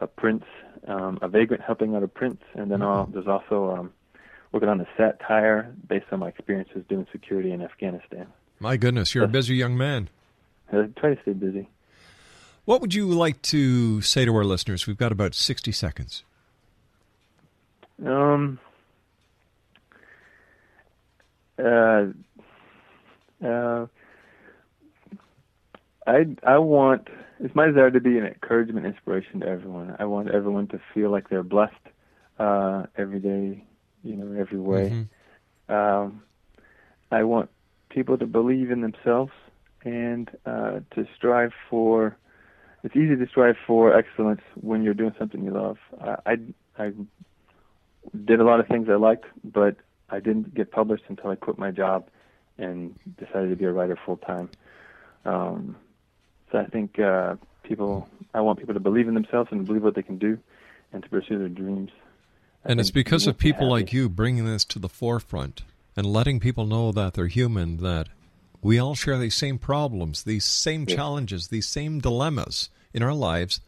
a 0.00 0.06
prince, 0.06 0.44
um, 0.88 1.18
a 1.22 1.28
vagrant 1.28 1.62
helping 1.62 1.94
out 1.94 2.02
a 2.02 2.08
prince, 2.08 2.42
and 2.54 2.70
then 2.70 2.82
uh, 2.82 3.06
there's 3.08 3.28
also 3.28 3.70
um, 3.70 3.92
working 4.52 4.68
on 4.68 4.80
a 4.80 4.86
satire 4.96 5.74
based 5.88 6.06
on 6.12 6.20
my 6.20 6.28
experiences 6.28 6.84
doing 6.88 7.06
security 7.10 7.52
in 7.52 7.62
Afghanistan. 7.62 8.26
my 8.60 8.76
goodness, 8.76 9.14
you're 9.14 9.24
a 9.24 9.28
busy 9.28 9.56
young 9.56 9.76
man. 9.76 10.08
I 10.70 10.88
try 10.96 11.14
to 11.14 11.22
stay 11.22 11.32
busy. 11.32 11.68
What 12.64 12.80
would 12.80 12.94
you 12.94 13.06
like 13.06 13.42
to 13.42 14.00
say 14.02 14.24
to 14.24 14.34
our 14.36 14.44
listeners? 14.44 14.86
We've 14.86 14.96
got 14.96 15.12
about 15.12 15.34
60 15.34 15.72
seconds. 15.72 16.22
Um. 18.04 18.58
Uh. 21.58 22.06
Uh. 23.44 23.86
I 26.06 26.26
I 26.44 26.58
want 26.58 27.08
it's 27.42 27.54
my 27.56 27.66
desire 27.66 27.90
to 27.90 28.00
be 28.00 28.18
an 28.18 28.24
encouragement, 28.24 28.86
inspiration 28.86 29.40
to 29.40 29.46
everyone. 29.46 29.96
I 29.98 30.04
want 30.04 30.30
everyone 30.30 30.68
to 30.68 30.80
feel 30.94 31.10
like 31.10 31.28
they're 31.28 31.42
blessed 31.42 31.74
uh, 32.38 32.84
every 32.96 33.18
day, 33.18 33.64
you 34.02 34.16
know, 34.16 34.38
every 34.40 34.58
way. 34.58 35.06
Um, 35.68 36.22
I 37.10 37.24
want 37.24 37.50
people 37.90 38.18
to 38.18 38.26
believe 38.26 38.70
in 38.70 38.80
themselves 38.80 39.32
and 39.84 40.30
uh, 40.46 40.80
to 40.94 41.06
strive 41.16 41.52
for 41.68 42.16
it's 42.84 42.96
easy 42.96 43.16
to 43.16 43.26
strive 43.28 43.56
for 43.66 43.96
excellence 43.96 44.40
when 44.60 44.82
you're 44.82 44.94
doing 44.94 45.14
something 45.18 45.44
you 45.44 45.52
love. 45.52 45.78
I, 46.00 46.16
I, 46.26 46.36
I 46.78 46.92
did 48.24 48.40
a 48.40 48.44
lot 48.44 48.58
of 48.58 48.66
things 48.66 48.88
I 48.90 48.96
liked, 48.96 49.26
but 49.44 49.76
I 50.10 50.18
didn't 50.18 50.54
get 50.54 50.72
published 50.72 51.04
until 51.08 51.30
I 51.30 51.36
quit 51.36 51.58
my 51.58 51.70
job 51.70 52.08
and 52.58 52.98
decided 53.18 53.50
to 53.50 53.56
be 53.56 53.64
a 53.66 53.72
writer 53.72 53.96
full 54.04 54.16
time. 54.16 54.50
Um, 55.24 55.76
so 56.50 56.58
I 56.58 56.66
think 56.66 56.98
uh, 56.98 57.36
people, 57.62 58.08
I 58.34 58.40
want 58.40 58.58
people 58.58 58.74
to 58.74 58.80
believe 58.80 59.06
in 59.06 59.14
themselves 59.14 59.50
and 59.52 59.64
believe 59.64 59.82
what 59.82 59.94
they 59.94 60.02
can 60.02 60.18
do, 60.18 60.38
and 60.92 61.02
to 61.02 61.08
pursue 61.08 61.38
their 61.38 61.48
dreams. 61.48 61.90
And 62.64 62.78
it's 62.80 62.90
because 62.90 63.26
of 63.26 63.38
people 63.38 63.68
like 63.68 63.92
you 63.92 64.08
bringing 64.08 64.44
this 64.44 64.64
to 64.66 64.78
the 64.78 64.88
forefront 64.88 65.62
and 65.96 66.06
letting 66.06 66.38
people 66.40 66.64
know 66.66 66.92
that 66.92 67.14
they're 67.14 67.26
human, 67.26 67.78
that 67.78 68.08
we 68.62 68.78
all 68.78 68.94
share 68.94 69.18
these 69.18 69.34
same 69.34 69.58
problems, 69.58 70.22
these 70.22 70.44
same 70.44 70.86
Yeah. 70.88 70.94
challenges, 70.96 71.48
these 71.48 71.66
same 71.66 71.98
dilemmas 72.00 72.70
in 72.94 73.02
our 73.02 73.14
lives, 73.14 73.60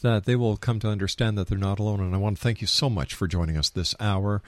that 0.00 0.26
they 0.26 0.36
will 0.36 0.56
come 0.56 0.78
to 0.78 0.88
understand 0.88 1.36
that 1.36 1.48
they're 1.48 1.58
not 1.58 1.80
alone. 1.80 2.00
And 2.00 2.14
I 2.14 2.18
want 2.18 2.36
to 2.36 2.42
thank 2.42 2.60
you 2.60 2.68
so 2.68 2.88
much 2.88 3.14
for 3.14 3.26
joining 3.26 3.56
us 3.56 3.68
this 3.68 3.96
hour. 3.98 4.42